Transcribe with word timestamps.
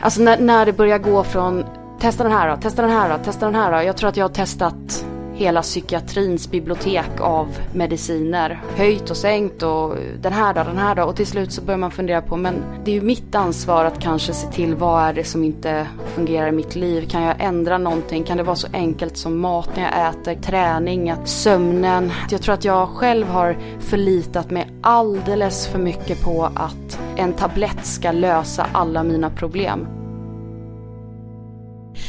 alltså 0.00 0.22
när, 0.22 0.38
när 0.38 0.66
det 0.66 0.72
börjar 0.72 0.98
gå 0.98 1.24
från 1.24 1.64
testa 2.00 2.22
den 2.22 2.32
här 2.32 2.48
då, 2.50 2.56
testa 2.56 2.82
den 2.82 2.90
här 2.90 3.08
då, 3.18 3.24
testa 3.24 3.46
den 3.46 3.54
här 3.54 3.72
då. 3.72 3.82
Jag 3.82 3.96
tror 3.96 4.08
att 4.08 4.16
jag 4.16 4.24
har 4.24 4.34
testat 4.34 4.99
hela 5.40 5.62
psykiatrins 5.62 6.50
bibliotek 6.50 7.20
av 7.20 7.48
mediciner. 7.74 8.60
Höjt 8.76 9.10
och 9.10 9.16
sänkt 9.16 9.62
och 9.62 9.96
den 10.20 10.32
här 10.32 10.54
då, 10.54 10.62
den 10.62 10.78
här 10.78 10.94
dagen. 10.94 11.08
Och 11.08 11.16
till 11.16 11.26
slut 11.26 11.52
så 11.52 11.62
börjar 11.62 11.78
man 11.78 11.90
fundera 11.90 12.22
på, 12.22 12.36
men 12.36 12.54
det 12.84 12.90
är 12.90 12.94
ju 12.94 13.00
mitt 13.00 13.34
ansvar 13.34 13.84
att 13.84 14.00
kanske 14.00 14.32
se 14.32 14.46
till 14.46 14.74
vad 14.74 15.02
är 15.02 15.12
det 15.12 15.24
som 15.24 15.44
inte 15.44 15.86
fungerar 16.14 16.48
i 16.48 16.52
mitt 16.52 16.76
liv. 16.76 17.08
Kan 17.08 17.22
jag 17.22 17.36
ändra 17.38 17.78
någonting? 17.78 18.24
Kan 18.24 18.36
det 18.36 18.42
vara 18.42 18.56
så 18.56 18.68
enkelt 18.72 19.16
som 19.16 19.38
mat 19.38 19.76
när 19.76 19.82
jag 19.82 20.08
äter, 20.10 20.42
träning, 20.42 21.14
sömnen? 21.24 22.12
Jag 22.30 22.42
tror 22.42 22.54
att 22.54 22.64
jag 22.64 22.88
själv 22.88 23.26
har 23.26 23.56
förlitat 23.80 24.50
mig 24.50 24.70
alldeles 24.82 25.68
för 25.68 25.78
mycket 25.78 26.22
på 26.22 26.50
att 26.54 27.00
en 27.16 27.32
tablett 27.32 27.86
ska 27.86 28.12
lösa 28.12 28.66
alla 28.72 29.02
mina 29.02 29.30
problem. 29.30 29.86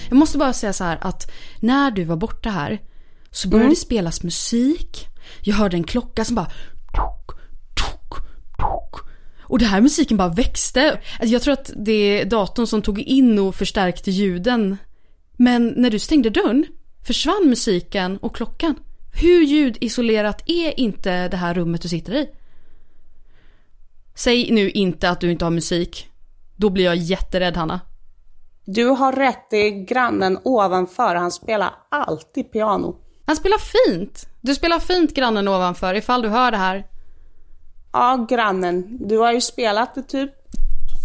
Jag 0.09 0.17
måste 0.17 0.37
bara 0.37 0.53
säga 0.53 0.73
så 0.73 0.83
här 0.83 0.97
att 1.01 1.31
när 1.59 1.91
du 1.91 2.03
var 2.03 2.15
borta 2.15 2.49
här 2.49 2.79
så 3.31 3.47
började 3.47 3.65
mm. 3.65 3.69
det 3.69 3.79
spelas 3.79 4.23
musik. 4.23 5.07
Jag 5.41 5.55
hörde 5.55 5.77
en 5.77 5.83
klocka 5.83 6.25
som 6.25 6.35
bara 6.35 6.51
tok, 6.95 7.39
tok, 7.75 8.25
tok. 8.59 9.07
Och 9.43 9.59
det 9.59 9.65
här 9.65 9.81
musiken 9.81 10.17
bara 10.17 10.29
växte. 10.29 10.99
Alltså 11.19 11.33
jag 11.33 11.41
tror 11.41 11.53
att 11.53 11.71
det 11.75 11.91
är 11.91 12.25
datorn 12.25 12.67
som 12.67 12.81
tog 12.81 12.99
in 12.99 13.39
och 13.39 13.55
förstärkte 13.55 14.11
ljuden. 14.11 14.77
Men 15.37 15.67
när 15.67 15.89
du 15.89 15.99
stängde 15.99 16.29
dörren 16.29 16.65
försvann 17.03 17.49
musiken 17.49 18.17
och 18.17 18.35
klockan. 18.35 18.75
Hur 19.13 19.41
ljudisolerat 19.41 20.43
är 20.45 20.79
inte 20.79 21.27
det 21.27 21.37
här 21.37 21.53
rummet 21.53 21.81
du 21.81 21.89
sitter 21.89 22.13
i? 22.13 22.29
Säg 24.15 24.51
nu 24.51 24.69
inte 24.69 25.09
att 25.09 25.21
du 25.21 25.31
inte 25.31 25.45
har 25.45 25.51
musik. 25.51 26.09
Då 26.55 26.69
blir 26.69 26.85
jag 26.85 26.95
jätterädd 26.95 27.57
Hanna. 27.57 27.79
Du 28.65 28.85
har 28.85 29.13
rätt, 29.13 29.49
det 29.49 29.57
är 29.57 29.85
grannen 29.85 30.39
ovanför. 30.43 31.15
Han 31.15 31.31
spelar 31.31 31.73
alltid 31.89 32.51
piano. 32.51 32.95
Han 33.31 33.35
spelar 33.35 33.57
fint. 33.57 34.27
Du 34.41 34.55
spelar 34.55 34.79
fint 34.79 35.13
grannen 35.13 35.47
ovanför 35.47 35.93
ifall 35.93 36.21
du 36.21 36.29
hör 36.29 36.51
det 36.51 36.57
här. 36.57 36.83
Ja, 37.93 38.25
grannen. 38.29 38.97
Du 39.07 39.17
har 39.17 39.31
ju 39.31 39.41
spelat 39.41 39.97
i 39.97 40.03
typ 40.03 40.31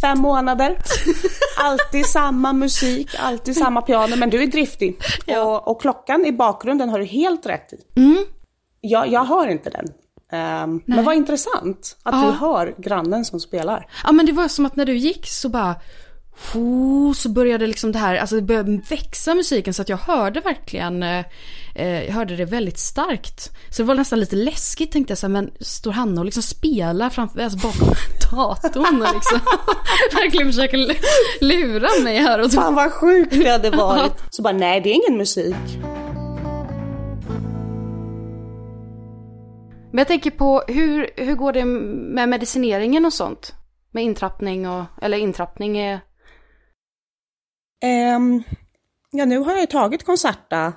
fem 0.00 0.18
månader. 0.18 0.78
Alltid 1.58 2.06
samma 2.06 2.52
musik, 2.52 3.10
alltid 3.18 3.56
samma 3.56 3.82
piano, 3.82 4.16
men 4.16 4.30
du 4.30 4.42
är 4.42 4.46
driftig. 4.46 5.00
Ja. 5.26 5.42
Och, 5.42 5.68
och, 5.68 5.80
klockan 5.80 6.26
i 6.26 6.32
bakgrunden 6.32 6.88
har 6.88 6.98
du 6.98 7.04
helt 7.04 7.46
rätt 7.46 7.72
i. 7.72 8.00
Mm. 8.00 8.24
Jag, 8.80 9.08
jag 9.08 9.24
hör 9.24 9.48
inte 9.48 9.70
den. 9.70 9.86
Um, 10.62 10.82
men 10.86 11.04
vad 11.04 11.14
intressant 11.14 11.96
att 12.02 12.14
ja. 12.14 12.26
du 12.26 12.30
hör 12.32 12.74
grannen 12.78 13.24
som 13.24 13.40
spelar. 13.40 13.86
Ja 14.04 14.12
men 14.12 14.26
det 14.26 14.32
var 14.32 14.48
som 14.48 14.66
att 14.66 14.76
när 14.76 14.86
du 14.86 14.96
gick 14.96 15.26
så 15.26 15.48
bara 15.48 15.74
så 17.16 17.28
började 17.28 17.66
liksom 17.66 17.92
det 17.92 17.98
här, 17.98 18.16
alltså 18.16 18.36
det 18.36 18.42
började 18.42 18.80
växa 18.90 19.34
musiken 19.34 19.74
så 19.74 19.82
att 19.82 19.88
jag 19.88 19.96
hörde 19.96 20.40
verkligen, 20.40 21.02
eh, 21.02 21.24
eh, 21.74 22.04
jag 22.04 22.12
hörde 22.12 22.36
det 22.36 22.44
väldigt 22.44 22.78
starkt. 22.78 23.50
Så 23.70 23.82
det 23.82 23.86
var 23.86 23.94
nästan 23.94 24.20
lite 24.20 24.36
läskigt 24.36 24.92
tänkte 24.92 25.10
jag 25.10 25.18
så 25.18 25.26
här, 25.26 25.32
men 25.32 25.50
står 25.60 25.92
Hanna 25.92 26.20
och 26.20 26.24
liksom 26.24 26.42
spelar 26.42 27.10
framför, 27.10 27.40
alltså 27.40 27.58
bakom 27.58 27.88
datorn 28.30 29.02
och 29.02 29.14
liksom 29.14 29.40
verkligen 30.14 30.46
försöker 30.46 30.78
lura 31.40 31.88
mig 32.04 32.18
här. 32.18 32.44
Och 32.44 32.52
Fan 32.52 32.74
vad 32.74 32.92
sjukt 32.92 33.32
det 33.32 33.50
hade 33.50 33.70
varit. 33.76 34.12
Så 34.30 34.42
bara, 34.42 34.52
nej 34.52 34.80
det 34.80 34.90
är 34.90 34.94
ingen 34.94 35.18
musik. 35.18 35.56
Men 39.90 39.98
jag 39.98 40.08
tänker 40.08 40.30
på, 40.30 40.62
hur, 40.68 41.10
hur 41.16 41.34
går 41.34 41.52
det 41.52 41.64
med 41.64 42.28
medicineringen 42.28 43.04
och 43.04 43.12
sånt? 43.12 43.54
Med 43.90 44.04
intrappning 44.04 44.68
och, 44.68 44.84
eller 45.02 45.18
intrappning 45.18 45.78
är 45.78 46.00
Um, 47.84 48.42
ja, 49.10 49.24
nu 49.24 49.38
har 49.38 49.52
jag 49.52 49.60
ju 49.60 49.66
tagit 49.66 50.04
Concerta. 50.04 50.72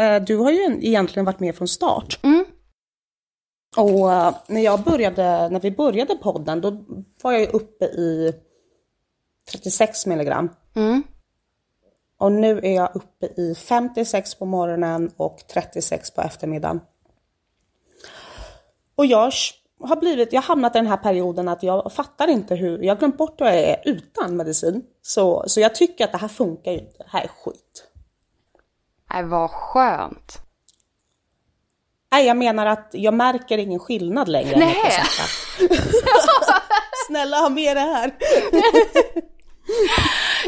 Uh, 0.00 0.24
du 0.26 0.36
har 0.36 0.50
ju 0.50 0.78
egentligen 0.82 1.24
varit 1.24 1.40
med 1.40 1.56
från 1.56 1.68
start. 1.68 2.20
Mm. 2.22 2.44
Och 3.76 4.08
uh, 4.08 4.36
när 4.46 4.60
jag 4.60 4.82
började, 4.82 5.48
när 5.48 5.60
vi 5.60 5.70
började 5.70 6.14
podden, 6.14 6.60
då 6.60 6.84
var 7.22 7.32
jag 7.32 7.40
ju 7.40 7.46
uppe 7.46 7.84
i 7.84 8.32
36 9.52 10.06
milligram. 10.06 10.48
Mm. 10.74 11.02
Och 12.18 12.32
nu 12.32 12.58
är 12.58 12.74
jag 12.74 12.96
uppe 12.96 13.26
i 13.26 13.54
56 13.54 14.34
på 14.34 14.44
morgonen 14.44 15.10
och 15.16 15.38
36 15.48 16.10
på 16.10 16.22
eftermiddagen. 16.22 16.80
Och 18.94 19.06
jag 19.06 19.32
har 19.80 19.96
blivit, 19.96 20.32
jag 20.32 20.42
har 20.42 20.48
hamnat 20.48 20.76
i 20.76 20.78
den 20.78 20.86
här 20.86 20.96
perioden 20.96 21.48
att 21.48 21.62
jag 21.62 21.92
fattar 21.92 22.28
inte 22.28 22.54
hur, 22.54 22.82
jag 22.82 22.94
har 22.94 22.98
glömt 22.98 23.16
bort 23.16 23.40
hur 23.40 23.46
jag 23.46 23.56
är 23.56 23.82
utan 23.84 24.36
medicin. 24.36 24.82
Så, 25.02 25.44
så 25.46 25.60
jag 25.60 25.74
tycker 25.74 26.04
att 26.04 26.12
det 26.12 26.18
här 26.18 26.28
funkar 26.28 26.72
ju 26.72 26.78
inte, 26.78 26.98
det 26.98 27.08
här 27.08 27.24
är 27.24 27.28
skit. 27.28 27.84
Nej, 29.12 29.24
vad 29.24 29.50
skönt. 29.50 30.38
Nej, 32.12 32.26
jag 32.26 32.36
menar 32.36 32.66
att 32.66 32.90
jag 32.92 33.14
märker 33.14 33.58
ingen 33.58 33.80
skillnad 33.80 34.28
längre. 34.28 34.58
Nej. 34.58 35.02
Snälla 37.06 37.36
ha 37.36 37.48
med 37.48 37.76
det 37.76 37.80
här. 37.80 38.16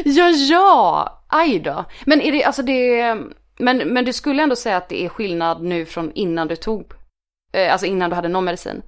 ja, 0.05 0.29
ja, 0.29 1.23
aj 1.27 1.59
då. 1.59 1.85
Men 2.05 2.21
är 2.21 2.31
det, 2.31 2.43
alltså 2.43 2.61
det, 2.63 3.15
men, 3.59 3.77
men 3.77 4.05
du 4.05 4.13
skulle 4.13 4.43
ändå 4.43 4.55
säga 4.55 4.77
att 4.77 4.89
det 4.89 5.05
är 5.05 5.09
skillnad 5.09 5.63
nu 5.63 5.85
från 5.85 6.11
innan 6.13 6.47
du 6.47 6.55
tog, 6.55 6.93
eh, 7.53 7.71
alltså 7.71 7.85
innan 7.87 8.09
du 8.09 8.15
hade 8.15 8.27
någon 8.27 8.45
medicin? 8.45 8.81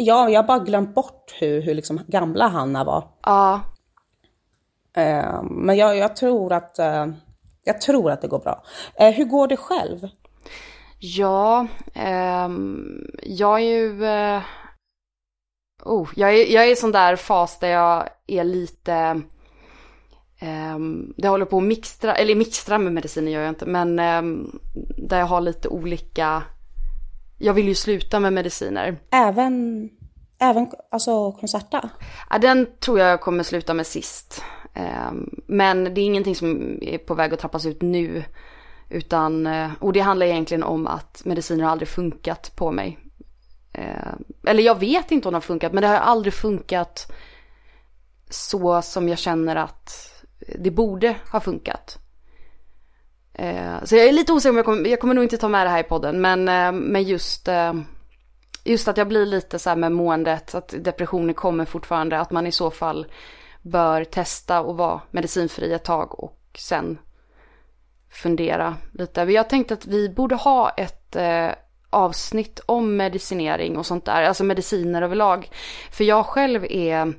Ja, 0.00 0.30
jag 0.30 0.42
har 0.42 0.46
bara 0.46 0.58
glömt 0.58 0.94
bort 0.94 1.34
hur, 1.40 1.62
hur 1.62 1.74
liksom 1.74 2.00
gamla 2.06 2.48
Hanna 2.48 2.84
var. 2.84 3.08
Ja. 3.22 3.60
Uh, 4.98 5.42
men 5.42 5.76
jag, 5.76 5.96
jag, 5.96 6.16
tror 6.16 6.52
att, 6.52 6.78
uh, 6.78 7.14
jag 7.64 7.80
tror 7.80 8.10
att 8.10 8.22
det 8.22 8.28
går 8.28 8.38
bra. 8.38 8.64
Uh, 9.00 9.10
hur 9.10 9.24
går 9.24 9.48
det 9.48 9.56
själv? 9.56 10.08
Ja, 10.98 11.66
um, 12.46 13.06
jag 13.22 13.60
är 13.60 13.64
ju... 13.64 14.02
oh, 15.84 16.08
jag, 16.16 16.34
är, 16.34 16.52
jag 16.52 16.66
är 16.66 16.72
i 16.72 16.76
sån 16.76 16.92
där 16.92 17.16
fas 17.16 17.58
där 17.58 17.68
jag 17.68 18.08
är 18.26 18.44
lite... 18.44 19.22
Um, 20.74 21.14
det 21.16 21.28
håller 21.28 21.44
på 21.44 21.56
att 21.56 21.62
mixtra, 21.62 22.14
eller 22.14 22.34
mixtra 22.34 22.78
med 22.78 22.92
mediciner 22.92 23.32
gör 23.32 23.40
jag 23.40 23.48
inte, 23.48 23.66
men 23.66 23.98
um, 23.98 24.60
där 24.96 25.18
jag 25.18 25.26
har 25.26 25.40
lite 25.40 25.68
olika 25.68 26.42
jag 27.38 27.54
vill 27.54 27.68
ju 27.68 27.74
sluta 27.74 28.20
med 28.20 28.32
mediciner. 28.32 28.98
Även, 29.10 29.88
även 30.38 30.66
alltså 30.90 31.32
Concerta? 31.32 31.88
Ja, 32.30 32.38
den 32.38 32.66
tror 32.80 32.98
jag 32.98 33.20
kommer 33.20 33.42
sluta 33.42 33.74
med 33.74 33.86
sist. 33.86 34.42
Ehm, 34.74 35.30
men 35.46 35.84
det 35.84 36.00
är 36.00 36.04
ingenting 36.04 36.34
som 36.34 36.78
är 36.82 36.98
på 36.98 37.14
väg 37.14 37.34
att 37.34 37.40
trappas 37.40 37.66
ut 37.66 37.82
nu. 37.82 38.24
Utan, 38.90 39.46
eh, 39.46 39.70
och 39.80 39.92
det 39.92 40.00
handlar 40.00 40.26
egentligen 40.26 40.62
om 40.62 40.86
att 40.86 41.22
mediciner 41.24 41.64
har 41.64 41.70
aldrig 41.70 41.88
funkat 41.88 42.56
på 42.56 42.72
mig. 42.72 42.98
Ehm, 43.72 44.24
eller 44.46 44.62
jag 44.62 44.78
vet 44.78 45.10
inte 45.10 45.28
om 45.28 45.32
de 45.32 45.36
har 45.36 45.40
funkat, 45.40 45.72
men 45.72 45.82
det 45.82 45.88
har 45.88 45.96
aldrig 45.96 46.34
funkat 46.34 47.12
så 48.30 48.82
som 48.82 49.08
jag 49.08 49.18
känner 49.18 49.56
att 49.56 50.14
det 50.58 50.70
borde 50.70 51.16
ha 51.32 51.40
funkat. 51.40 51.98
Eh, 53.38 53.84
så 53.84 53.96
jag 53.96 54.06
är 54.06 54.12
lite 54.12 54.32
osäker 54.32 54.50
om 54.50 54.56
jag 54.56 54.64
kommer, 54.64 54.88
jag 54.88 55.00
kommer 55.00 55.14
nog 55.14 55.24
inte 55.24 55.36
ta 55.36 55.48
med 55.48 55.66
det 55.66 55.70
här 55.70 55.80
i 55.80 55.82
podden, 55.82 56.20
men, 56.20 56.48
eh, 56.48 56.72
men 56.72 57.02
just, 57.02 57.48
eh, 57.48 57.74
just 58.64 58.88
att 58.88 58.96
jag 58.96 59.08
blir 59.08 59.26
lite 59.26 59.58
så 59.58 59.68
här 59.68 59.76
med 59.76 59.92
måendet, 59.92 60.54
att 60.54 60.74
depressioner 60.78 61.32
kommer 61.32 61.64
fortfarande, 61.64 62.20
att 62.20 62.30
man 62.30 62.46
i 62.46 62.52
så 62.52 62.70
fall 62.70 63.06
bör 63.62 64.04
testa 64.04 64.60
och 64.60 64.76
vara 64.76 65.00
medicinfri 65.10 65.72
ett 65.72 65.84
tag 65.84 66.24
och 66.24 66.40
sen 66.58 66.98
fundera 68.10 68.76
lite. 68.92 69.20
Jag 69.20 69.48
tänkte 69.48 69.74
att 69.74 69.86
vi 69.86 70.08
borde 70.08 70.34
ha 70.34 70.70
ett 70.70 71.16
eh, 71.16 71.50
avsnitt 71.90 72.60
om 72.66 72.96
medicinering 72.96 73.76
och 73.76 73.86
sånt 73.86 74.04
där, 74.04 74.22
alltså 74.22 74.44
mediciner 74.44 75.02
överlag. 75.02 75.50
För 75.90 76.04
jag 76.04 76.26
själv 76.26 76.64
är, 76.64 77.12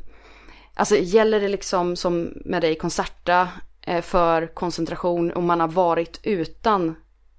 alltså 0.73 0.95
gäller 0.95 1.39
det 1.39 1.47
liksom 1.47 1.95
som 1.95 2.33
med 2.45 2.61
dig 2.61 2.75
Concerta, 2.75 3.47
Eh, 3.81 4.01
för 4.01 4.47
koncentration 4.47 5.31
och 5.31 5.43
man 5.43 5.59
har 5.59 5.67
varit 5.67 6.19
utan 6.23 6.95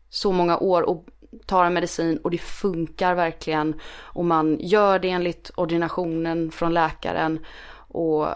så 0.09 0.33
många 0.33 0.59
år 0.59 0.83
och 0.83 1.07
tar 1.47 1.65
en 1.65 1.75
medicin 1.75 2.19
och 2.19 2.31
det 2.31 2.39
funkar 2.39 3.15
verkligen 3.15 3.81
och 3.97 4.25
man 4.25 4.59
gör 4.61 4.99
det 4.99 5.11
enligt 5.11 5.51
ordinationen 5.57 6.51
från 6.51 6.75
läkaren 6.75 7.45
och 7.73 8.27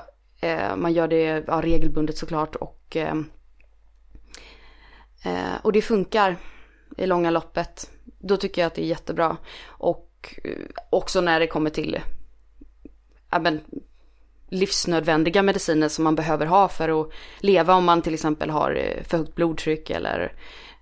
eh, 0.40 0.76
man 0.76 0.92
gör 0.92 1.08
det 1.08 1.44
ja, 1.46 1.60
regelbundet 1.62 2.18
såklart 2.18 2.56
och, 2.56 2.96
eh, 2.96 3.16
eh 5.24 5.56
och 5.62 5.72
det 5.72 5.82
funkar 5.82 6.36
i 6.96 7.06
långa 7.06 7.30
loppet. 7.30 7.90
Då 8.04 8.36
tycker 8.36 8.62
jag 8.62 8.66
att 8.66 8.74
det 8.74 8.82
är 8.82 8.86
jättebra. 8.86 9.36
Och 9.66 10.40
eh, 10.44 10.50
också 10.90 11.20
när 11.20 11.40
det 11.40 11.46
kommer 11.46 11.70
till 11.70 12.00
men, 13.40 13.60
livsnödvändiga 14.48 15.42
mediciner 15.42 15.88
som 15.88 16.04
man 16.04 16.14
behöver 16.14 16.46
ha 16.46 16.68
för 16.68 17.00
att 17.00 17.10
leva 17.38 17.74
om 17.74 17.84
man 17.84 18.02
till 18.02 18.14
exempel 18.14 18.50
har 18.50 18.74
eh, 18.74 19.02
för 19.04 19.18
högt 19.18 19.34
blodtryck 19.34 19.90
eller 19.90 20.32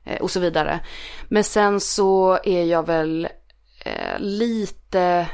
eh, 0.05 0.21
och 0.21 0.31
så 0.31 0.41
vidare. 0.41 0.81
Men 1.29 1.45
sen 1.45 1.81
så 1.81 2.39
är 2.45 2.65
jag 2.65 2.87
väl 2.87 3.29
eh, 3.85 4.19
lite 4.19 5.27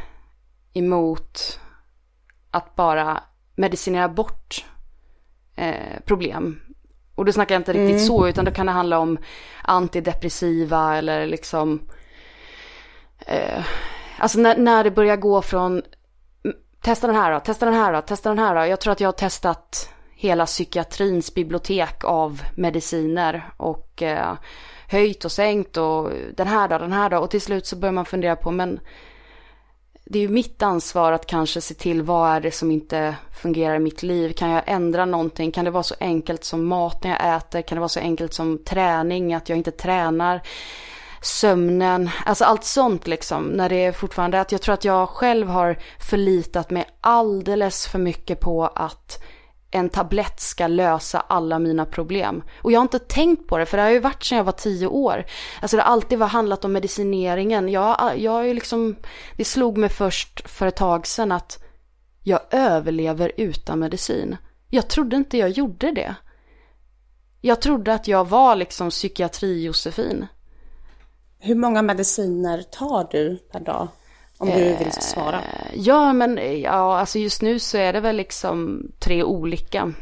emot 0.73 1.61
att 2.51 2.77
bara 2.77 3.23
medicinera 3.55 4.09
bort 4.09 4.65
eh, 5.57 6.01
problem. 6.05 6.61
Och 7.15 7.25
då 7.25 7.33
snackar 7.33 7.55
jag 7.55 7.61
inte 7.61 7.73
riktigt 7.73 7.97
mm. 7.97 8.07
så, 8.07 8.29
utan 8.29 8.45
då 8.45 8.51
kan 8.51 8.67
det 8.67 8.73
handla 8.73 8.99
om 8.99 9.19
antidepressiva 9.63 10.97
eller 10.97 11.27
liksom... 11.27 11.89
Eh, 13.19 13.65
alltså 14.19 14.39
när, 14.39 14.57
när 14.57 14.85
det 14.85 14.91
börjar 14.91 15.17
gå 15.17 15.43
från 15.43 15.83
testa 16.88 17.06
den 17.06 17.17
här 17.17 17.32
då, 17.32 17.40
testa 17.40 17.67
den 17.67 17.75
här 17.75 17.93
då, 17.93 18.00
testa 18.00 18.29
den 18.29 18.38
här 18.38 18.55
då. 18.55 18.67
Jag 18.67 18.81
tror 18.81 18.93
att 18.93 19.00
jag 19.00 19.08
har 19.08 19.12
testat 19.12 19.90
hela 20.14 20.46
psykiatrins 20.46 21.35
bibliotek 21.35 22.05
av 22.05 22.43
mediciner 22.56 23.50
och 23.56 24.02
eh, 24.02 24.35
höjt 24.88 25.25
och 25.25 25.32
sänkt 25.32 25.76
och 25.76 26.11
den 26.37 26.46
här 26.46 26.69
då, 26.69 26.79
den 26.79 26.93
här 26.93 27.11
då. 27.11 27.19
Och 27.19 27.31
till 27.31 27.40
slut 27.40 27.67
så 27.67 27.76
börjar 27.76 27.93
man 27.93 28.05
fundera 28.05 28.37
på, 28.37 28.50
men 28.50 28.81
det 30.05 30.19
är 30.19 30.23
ju 30.23 30.29
mitt 30.29 30.62
ansvar 30.62 31.12
att 31.12 31.26
kanske 31.26 31.61
se 31.61 31.75
till 31.75 32.02
vad 32.02 32.31
är 32.31 32.40
det 32.40 32.50
som 32.50 32.70
inte 32.70 33.17
fungerar 33.43 33.75
i 33.75 33.79
mitt 33.79 34.02
liv. 34.02 34.32
Kan 34.32 34.50
jag 34.50 34.62
ändra 34.67 35.05
någonting? 35.05 35.52
Kan 35.52 35.64
det 35.64 35.70
vara 35.70 35.82
så 35.82 35.94
enkelt 36.00 36.44
som 36.44 36.67
maten 36.67 37.11
jag 37.11 37.37
äter? 37.37 37.62
Kan 37.62 37.76
det 37.76 37.81
vara 37.81 37.88
så 37.88 38.00
enkelt 38.00 38.34
som 38.34 38.64
träning, 38.64 39.34
att 39.34 39.49
jag 39.49 39.58
inte 39.58 39.70
tränar? 39.70 40.43
Sömnen, 41.23 42.11
alltså 42.26 42.44
allt 42.44 42.65
sånt 42.65 43.06
liksom. 43.06 43.44
När 43.44 43.69
det 43.69 43.85
är 43.85 43.93
fortfarande 43.93 44.41
att 44.41 44.53
jag 44.53 44.62
tror 44.62 44.75
att 44.75 44.85
jag 44.85 45.09
själv 45.09 45.49
har 45.49 45.79
förlitat 46.11 46.70
mig 46.70 46.87
alldeles 47.00 47.87
för 47.87 47.99
mycket 47.99 48.41
på 48.41 48.67
att 48.67 49.23
en 49.70 49.88
tablett 49.88 50.41
ska 50.41 50.67
lösa 50.67 51.20
alla 51.20 51.59
mina 51.59 51.85
problem. 51.87 52.43
Och 52.62 52.73
jag 52.73 52.79
har 52.79 52.82
inte 52.82 52.99
tänkt 52.99 53.49
på 53.49 53.59
det, 53.59 53.67
för 53.67 53.76
det 53.76 53.82
har 53.82 53.91
ju 53.91 54.00
varit 54.00 54.25
sedan 54.25 54.38
jag 54.38 54.44
var 54.44 54.53
tio 54.53 54.87
år. 54.87 55.25
Alltså 55.62 55.76
det 55.76 55.82
har 55.82 55.93
alltid 55.93 56.19
varit 56.19 56.32
handlat 56.32 56.65
om 56.65 56.73
medicineringen. 56.73 57.69
Jag, 57.69 58.19
jag 58.19 58.41
är 58.41 58.44
ju 58.44 58.55
liksom, 58.55 58.97
det 59.37 59.44
slog 59.44 59.79
mig 59.79 59.88
först 59.88 60.49
för 60.50 60.67
ett 60.67 60.76
tag 60.76 61.06
sedan 61.06 61.32
att 61.32 61.65
jag 62.23 62.41
överlever 62.50 63.32
utan 63.37 63.79
medicin. 63.79 64.37
Jag 64.69 64.88
trodde 64.88 65.17
inte 65.17 65.38
jag 65.38 65.50
gjorde 65.50 65.93
det. 65.93 66.15
Jag 67.41 67.62
trodde 67.62 67.94
att 67.94 68.09
jag 68.09 68.29
var 68.29 68.56
liksom 68.56 68.91
psykiatri-Josefin. 68.91 70.26
Hur 71.40 71.55
många 71.55 71.82
mediciner 71.82 72.62
tar 72.62 73.08
du 73.11 73.37
per 73.37 73.61
dag? 73.61 73.88
Om 74.38 74.49
du 74.49 74.76
vill 74.76 74.93
svara. 74.93 75.37
Eh, 75.37 75.70
ja, 75.75 76.12
men 76.12 76.61
ja, 76.61 76.99
alltså 76.99 77.19
just 77.19 77.43
nu 77.43 77.58
så 77.58 77.79
är 77.79 77.93
det 77.93 78.00
väl 78.00 78.17
liksom 78.17 78.82
tre 78.99 79.23
olika. 79.23 79.93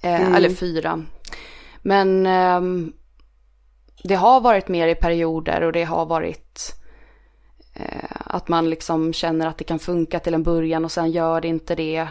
Eh, 0.00 0.20
mm. 0.20 0.34
Eller 0.34 0.50
fyra. 0.50 1.04
Men 1.82 2.26
eh, 2.26 2.60
det 4.04 4.14
har 4.14 4.40
varit 4.40 4.68
mer 4.68 4.88
i 4.88 4.94
perioder 4.94 5.60
och 5.62 5.72
det 5.72 5.84
har 5.84 6.06
varit 6.06 6.74
eh, 7.74 8.10
att 8.10 8.48
man 8.48 8.70
liksom 8.70 9.12
känner 9.12 9.46
att 9.46 9.58
det 9.58 9.64
kan 9.64 9.78
funka 9.78 10.20
till 10.20 10.34
en 10.34 10.42
början 10.42 10.84
och 10.84 10.92
sen 10.92 11.10
gör 11.10 11.40
det 11.40 11.48
inte 11.48 11.74
det. 11.74 12.08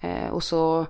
Eh, 0.00 0.28
och 0.30 0.42
så 0.42 0.86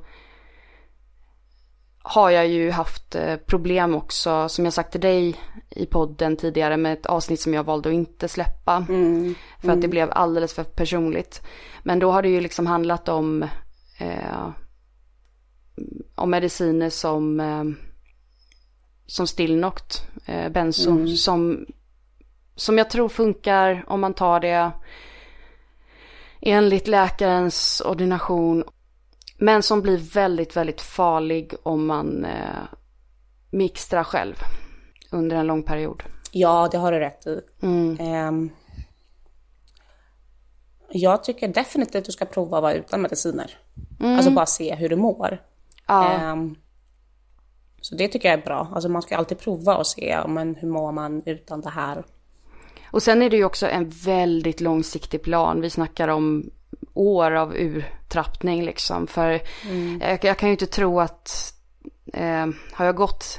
har 2.08 2.30
jag 2.30 2.48
ju 2.48 2.70
haft 2.70 3.14
eh, 3.14 3.36
problem 3.36 3.94
också, 3.94 4.48
som 4.48 4.64
jag 4.64 4.74
sagt 4.74 4.92
till 4.92 5.00
dig 5.00 5.36
i 5.70 5.86
podden 5.86 6.36
tidigare 6.36 6.76
med 6.76 6.92
ett 6.92 7.06
avsnitt 7.06 7.40
som 7.40 7.54
jag 7.54 7.64
valde 7.64 7.88
att 7.88 7.94
inte 7.94 8.28
släppa. 8.28 8.86
Mm. 8.88 9.34
För 9.60 9.68
att 9.68 9.80
det 9.80 9.86
mm. 9.86 9.90
blev 9.90 10.10
alldeles 10.12 10.54
för 10.54 10.64
personligt. 10.64 11.42
Men 11.82 11.98
då 11.98 12.10
har 12.10 12.22
det 12.22 12.28
ju 12.28 12.40
liksom 12.40 12.66
handlat 12.66 13.08
om, 13.08 13.42
eh, 13.98 14.48
om 16.14 16.30
mediciner 16.30 16.90
som, 16.90 17.40
eh, 17.40 17.64
som 19.06 19.26
Stillnoct, 19.26 20.06
eh, 20.26 20.48
benzo, 20.48 20.90
mm. 20.90 21.16
som, 21.16 21.66
som 22.54 22.78
jag 22.78 22.90
tror 22.90 23.08
funkar 23.08 23.84
om 23.86 24.00
man 24.00 24.14
tar 24.14 24.40
det 24.40 24.70
enligt 26.40 26.88
läkarens 26.88 27.82
ordination 27.86 28.64
men 29.38 29.62
som 29.62 29.82
blir 29.82 29.98
väldigt, 29.98 30.56
väldigt 30.56 30.80
farlig 30.80 31.54
om 31.62 31.86
man 31.86 32.24
eh, 32.24 32.62
mixtrar 33.50 34.04
själv 34.04 34.34
under 35.10 35.36
en 35.36 35.46
lång 35.46 35.62
period. 35.62 36.02
Ja, 36.30 36.68
det 36.72 36.78
har 36.78 36.92
du 36.92 36.98
rätt 36.98 37.26
i. 37.26 37.40
Mm. 37.62 38.28
Um, 38.28 38.50
jag 40.90 41.24
tycker 41.24 41.48
definitivt 41.48 41.96
att 41.96 42.04
du 42.04 42.12
ska 42.12 42.24
prova 42.24 42.56
att 42.56 42.62
vara 42.62 42.74
utan 42.74 43.02
mediciner. 43.02 43.58
Mm. 44.00 44.16
Alltså 44.16 44.30
bara 44.30 44.46
se 44.46 44.74
hur 44.74 44.88
du 44.88 44.96
mår. 44.96 45.42
Ja. 45.86 46.32
Um, 46.32 46.56
så 47.80 47.94
det 47.94 48.08
tycker 48.08 48.28
jag 48.28 48.38
är 48.38 48.44
bra. 48.44 48.68
Alltså 48.72 48.88
man 48.88 49.02
ska 49.02 49.16
alltid 49.16 49.38
prova 49.38 49.76
och 49.76 49.86
se 49.86 50.20
men 50.28 50.54
hur 50.54 50.68
mår 50.68 50.92
man 50.92 51.22
utan 51.26 51.60
det 51.60 51.70
här. 51.70 52.04
Och 52.90 53.02
sen 53.02 53.22
är 53.22 53.30
det 53.30 53.36
ju 53.36 53.44
också 53.44 53.68
en 53.68 53.88
väldigt 53.88 54.60
långsiktig 54.60 55.22
plan. 55.22 55.60
Vi 55.60 55.70
snackar 55.70 56.08
om 56.08 56.50
år 56.94 57.30
av 57.30 57.54
urtrappning 58.06 58.64
liksom. 58.64 59.06
För 59.06 59.40
mm. 59.68 60.00
jag, 60.00 60.24
jag, 60.24 60.38
kan 60.38 60.48
ju 60.48 60.52
inte 60.52 60.66
tro 60.66 61.00
att 61.00 61.54
eh, 62.12 62.46
har 62.72 62.84
jag 62.84 62.96
gått, 62.96 63.38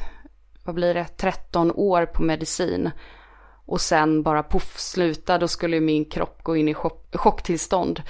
vad 0.64 0.76
blir 0.76 0.94
det, 0.94 1.06
13 1.18 1.72
år 1.72 2.06
på 2.06 2.24
medicin 2.24 2.92
och 3.66 3.82
sen 3.82 4.24
bara 4.24 4.44
poff 4.44 4.80
sluta, 4.80 5.38
då 5.38 5.48
skulle 5.48 5.80
min 5.80 6.06
kropp 6.06 6.44
gå 6.44 6.56
in 6.56 6.68
i 6.68 6.74
chock, 6.74 7.16
chocktillstånd. 7.16 8.02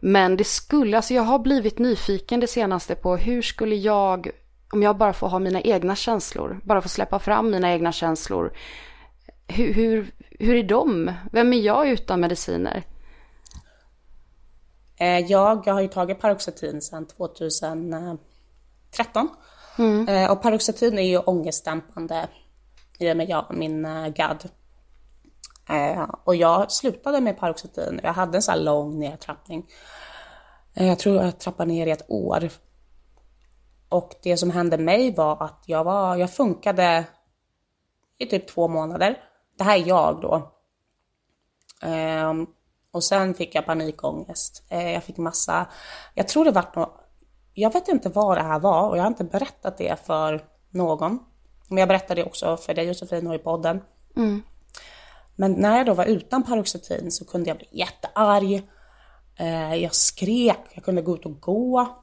Men 0.00 0.36
det 0.36 0.44
skulle, 0.44 0.96
alltså 0.96 1.14
jag 1.14 1.22
har 1.22 1.38
blivit 1.38 1.78
nyfiken 1.78 2.40
det 2.40 2.46
senaste 2.46 2.94
på 2.94 3.16
hur 3.16 3.42
skulle 3.42 3.76
jag, 3.76 4.30
om 4.72 4.82
jag 4.82 4.96
bara 4.96 5.12
får 5.12 5.28
ha 5.28 5.38
mina 5.38 5.60
egna 5.60 5.96
känslor, 5.96 6.60
bara 6.64 6.82
få 6.82 6.88
släppa 6.88 7.18
fram 7.18 7.50
mina 7.50 7.72
egna 7.72 7.92
känslor. 7.92 8.52
Hur, 9.48 9.74
hur, 9.74 10.10
hur 10.30 10.54
är 10.54 10.62
de? 10.62 11.12
Vem 11.32 11.52
är 11.52 11.60
jag 11.60 11.88
utan 11.88 12.20
mediciner? 12.20 12.84
Eh, 15.00 15.18
jag, 15.18 15.62
jag 15.66 15.74
har 15.74 15.80
ju 15.80 15.88
tagit 15.88 16.20
Paroxetin 16.20 16.82
sedan 16.82 17.06
2013. 17.06 19.28
Mm. 19.78 20.08
Eh, 20.08 20.32
och 20.32 20.42
Paroxetin 20.42 20.98
är 20.98 21.02
ju 21.02 21.18
ångestdämpande 21.18 22.28
i 22.98 23.12
och 23.12 23.16
med 23.16 23.28
jag, 23.28 23.46
min 23.50 23.86
uh, 23.86 24.08
GAD. 24.08 24.48
och 26.24 26.36
jag 26.36 26.72
slutade 26.72 27.20
med 27.20 27.38
Paroxetin. 27.38 28.00
Jag 28.02 28.12
hade 28.12 28.38
en 28.38 28.42
sån 28.42 28.52
här 28.52 28.60
lång 28.60 28.98
nedtrappning. 28.98 29.66
jag 30.74 30.98
tror 30.98 31.16
jag 31.16 31.38
trappade 31.38 31.72
ner 31.72 31.86
i 31.86 31.90
ett 31.90 32.10
år. 32.10 32.50
Och 33.88 34.14
det 34.22 34.36
som 34.36 34.50
hände 34.50 34.78
mig 34.78 35.14
var 35.14 35.42
att 35.42 35.62
jag, 35.66 35.84
var, 35.84 36.16
jag 36.16 36.32
funkade 36.32 37.04
i 38.18 38.26
typ 38.26 38.48
två 38.48 38.68
månader. 38.68 39.18
Det 39.58 39.64
här 39.64 39.78
är 39.78 39.88
jag 39.88 40.20
då. 40.20 40.52
Och 42.92 43.04
sen 43.04 43.34
fick 43.34 43.54
jag 43.54 43.66
panikångest. 43.66 44.62
Eh, 44.68 44.92
jag 44.92 45.04
fick 45.04 45.16
massa, 45.16 45.66
jag 46.14 46.28
tror 46.28 46.44
det 46.44 46.50
vart 46.50 46.76
något, 46.76 47.00
jag 47.54 47.72
vet 47.72 47.88
inte 47.88 48.08
vad 48.08 48.36
det 48.36 48.42
här 48.42 48.58
var 48.58 48.88
och 48.88 48.96
jag 48.96 49.02
har 49.02 49.08
inte 49.08 49.24
berättat 49.24 49.78
det 49.78 50.06
för 50.06 50.44
någon. 50.70 51.18
Men 51.68 51.78
jag 51.78 51.88
berättade 51.88 52.20
det 52.20 52.26
också 52.26 52.56
för 52.56 52.74
dig 52.74 52.86
Josefin 52.86 53.26
och 53.26 53.34
i 53.34 53.38
podden. 53.38 53.80
Mm. 54.16 54.42
Men 55.36 55.52
när 55.52 55.76
jag 55.76 55.86
då 55.86 55.94
var 55.94 56.04
utan 56.04 56.42
paroxetin 56.42 57.12
så 57.12 57.24
kunde 57.24 57.50
jag 57.50 57.56
bli 57.56 57.68
jättearg. 57.70 58.68
Eh, 59.36 59.74
jag 59.74 59.94
skrek, 59.94 60.58
jag 60.72 60.84
kunde 60.84 61.02
gå 61.02 61.14
ut 61.14 61.26
och 61.26 61.40
gå 61.40 61.96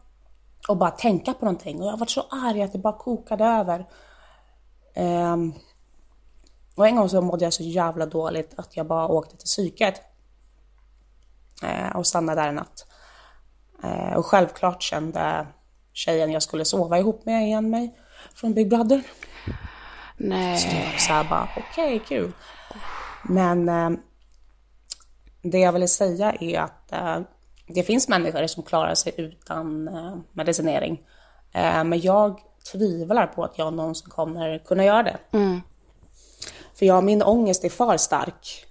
och 0.68 0.78
bara 0.78 0.92
tänka 0.92 1.34
på 1.34 1.46
någonting. 1.46 1.82
Och 1.82 1.88
jag 1.88 1.98
var 1.98 2.06
så 2.06 2.22
arg 2.30 2.62
att 2.62 2.74
det 2.74 2.80
bara 2.80 2.98
kokade 2.98 3.46
över. 3.46 3.86
Ehm, 4.94 5.54
och 6.76 6.88
en 6.88 6.96
gång 6.96 7.10
så 7.10 7.22
mådde 7.22 7.46
jag 7.46 7.54
så 7.54 7.64
jävla 7.64 8.06
dåligt 8.06 8.54
att 8.58 8.78
jag 8.78 8.88
bara 8.88 9.08
åkte 9.08 9.38
till 9.38 9.46
psyket. 9.46 10.02
Eh, 11.64 11.96
och 11.96 12.08
stannade 12.08 12.42
där 12.42 12.48
en 12.48 12.56
natt. 12.56 12.86
Eh, 13.84 14.14
och 14.14 14.26
självklart 14.26 14.82
kände 14.82 15.48
tjejen 15.94 16.32
jag 16.32 16.44
skulle 16.44 16.66
sova 16.66 17.00
ihop 17.00 17.26
med 17.26 17.44
igen 17.44 17.70
mig 17.70 18.00
från 18.36 18.54
Big 18.54 18.70
Brother. 18.70 19.04
Nej. 20.18 20.58
Så 20.58 20.68
var 20.68 20.98
så 20.98 21.14
här 21.14 21.24
bara, 21.24 21.50
okej, 21.58 21.96
okay, 21.96 22.00
kul. 22.00 22.32
Men 23.24 23.70
eh, 23.70 23.90
det 25.42 25.60
jag 25.60 25.72
ville 25.72 25.88
säga 25.88 26.34
är 26.40 26.60
att 26.60 26.92
eh, 26.92 27.20
det 27.68 27.84
finns 27.84 28.08
människor 28.08 28.48
som 28.48 28.64
klarar 28.64 28.96
sig 28.96 29.14
utan 29.18 29.88
eh, 29.88 30.18
medicinering. 30.34 31.02
Eh, 31.54 31.84
men 31.84 32.02
jag 32.02 32.40
tvivlar 32.72 33.28
på 33.28 33.44
att 33.44 33.58
jag 33.58 33.74
någonsin 33.74 34.10
kommer 34.10 34.60
kunna 34.60 34.86
göra 34.86 35.04
det. 35.04 35.18
Mm. 35.32 35.62
För 36.74 36.86
jag, 36.86 37.04
min 37.04 37.24
ångest 37.24 37.64
är 37.64 37.70
för 37.70 37.98
stark. 37.98 38.66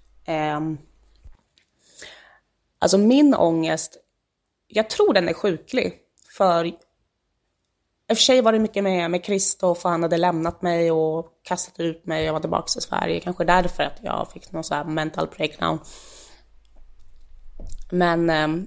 Alltså 2.79 2.99
min 2.99 3.35
ångest, 3.35 3.97
jag 4.69 4.91
tror 4.91 5.15
den 5.15 5.29
är 5.29 5.33
sjuklig. 5.33 5.95
För 6.37 6.65
i 6.65 6.73
och 8.13 8.17
för 8.17 8.23
sig 8.23 8.41
var 8.41 8.53
det 8.53 8.59
mycket 8.59 8.85
med, 8.85 9.11
med 9.11 9.25
Kristoff 9.25 9.85
han 9.85 10.03
hade 10.03 10.17
lämnat 10.17 10.63
mig 10.63 10.91
och 10.91 11.27
kastat 11.43 11.81
ut 11.81 12.07
mig 12.07 12.29
och 12.29 12.33
var 12.33 12.41
tillbaka 12.41 12.67
till 12.67 12.83
Sverige. 12.83 13.21
Kanske 13.21 13.45
därför 13.45 13.83
att 13.83 13.99
jag 14.03 14.31
fick 14.33 14.53
någon 14.53 14.65
sån 14.65 14.77
här 14.77 14.85
mental 14.85 15.29
breakdown. 15.37 15.79
Men 17.91 18.31
ehm, 18.31 18.67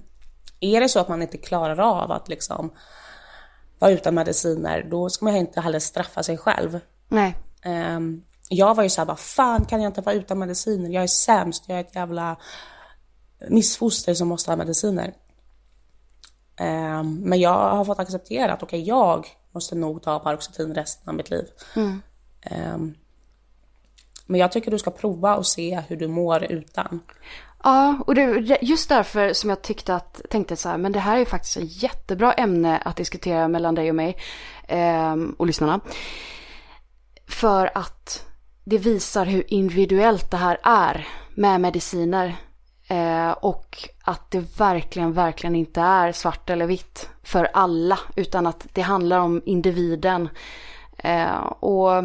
är 0.60 0.80
det 0.80 0.88
så 0.88 1.00
att 1.00 1.08
man 1.08 1.22
inte 1.22 1.38
klarar 1.38 1.80
av 1.80 2.12
att 2.12 2.28
liksom 2.28 2.72
vara 3.78 3.90
utan 3.90 4.14
mediciner, 4.14 4.86
då 4.90 5.08
ska 5.08 5.24
man 5.24 5.36
inte 5.36 5.60
heller 5.60 5.78
straffa 5.78 6.22
sig 6.22 6.38
själv. 6.38 6.80
Nej. 7.08 7.36
Um, 7.64 8.24
jag 8.48 8.74
var 8.74 8.82
ju 8.82 8.88
såhär, 8.88 9.06
vad 9.06 9.18
fan 9.18 9.64
kan 9.64 9.82
jag 9.82 9.90
inte 9.90 10.00
vara 10.00 10.14
utan 10.14 10.38
mediciner? 10.38 10.90
Jag 10.90 11.02
är 11.02 11.06
sämst, 11.06 11.64
jag 11.66 11.76
är 11.78 11.80
ett 11.80 11.94
jävla 11.94 12.36
missfoster 13.48 14.14
som 14.14 14.28
måste 14.28 14.50
ha 14.50 14.56
mediciner. 14.56 15.14
Ehm, 16.56 17.20
men 17.20 17.40
jag 17.40 17.70
har 17.76 17.84
fått 17.84 17.98
acceptera 17.98 18.52
att 18.52 18.62
okej, 18.62 18.82
okay, 18.82 18.88
jag 18.88 19.26
måste 19.52 19.74
nog 19.74 20.02
ta 20.02 20.18
Paroxetin 20.18 20.74
resten 20.74 21.08
av 21.08 21.14
mitt 21.14 21.30
liv. 21.30 21.44
Mm. 21.76 22.02
Um, 22.74 22.94
men 24.26 24.40
jag 24.40 24.52
tycker 24.52 24.70
du 24.70 24.78
ska 24.78 24.90
prova 24.90 25.36
och 25.36 25.46
se 25.46 25.80
hur 25.88 25.96
du 25.96 26.08
mår 26.08 26.44
utan. 26.44 27.00
Ja, 27.62 27.98
och 28.06 28.14
det, 28.14 28.58
just 28.62 28.88
därför 28.88 29.32
som 29.32 29.50
jag 29.50 29.62
tyckte 29.62 29.94
att, 29.94 30.20
tänkte 30.30 30.56
så 30.56 30.68
här, 30.68 30.78
men 30.78 30.92
det 30.92 30.98
här 30.98 31.18
är 31.18 31.24
faktiskt 31.24 31.56
ett 31.56 31.82
jättebra 31.82 32.32
ämne 32.32 32.78
att 32.78 32.96
diskutera 32.96 33.48
mellan 33.48 33.74
dig 33.74 33.88
och 33.88 33.94
mig 33.94 34.16
eh, 34.68 35.16
och 35.36 35.46
lyssnarna. 35.46 35.80
För 37.28 37.70
att 37.74 38.26
det 38.64 38.78
visar 38.78 39.26
hur 39.26 39.52
individuellt 39.52 40.30
det 40.30 40.36
här 40.36 40.60
är 40.62 41.08
med 41.34 41.60
mediciner. 41.60 42.36
Eh, 42.90 43.30
och 43.30 43.88
att 44.02 44.30
det 44.30 44.58
verkligen, 44.58 45.12
verkligen 45.12 45.56
inte 45.56 45.80
är 45.80 46.12
svart 46.12 46.50
eller 46.50 46.66
vitt 46.66 47.08
för 47.22 47.44
alla. 47.44 47.98
Utan 48.16 48.46
att 48.46 48.66
det 48.72 48.80
handlar 48.80 49.18
om 49.18 49.42
individen. 49.44 50.28
Eh, 50.98 51.36
och 51.40 52.04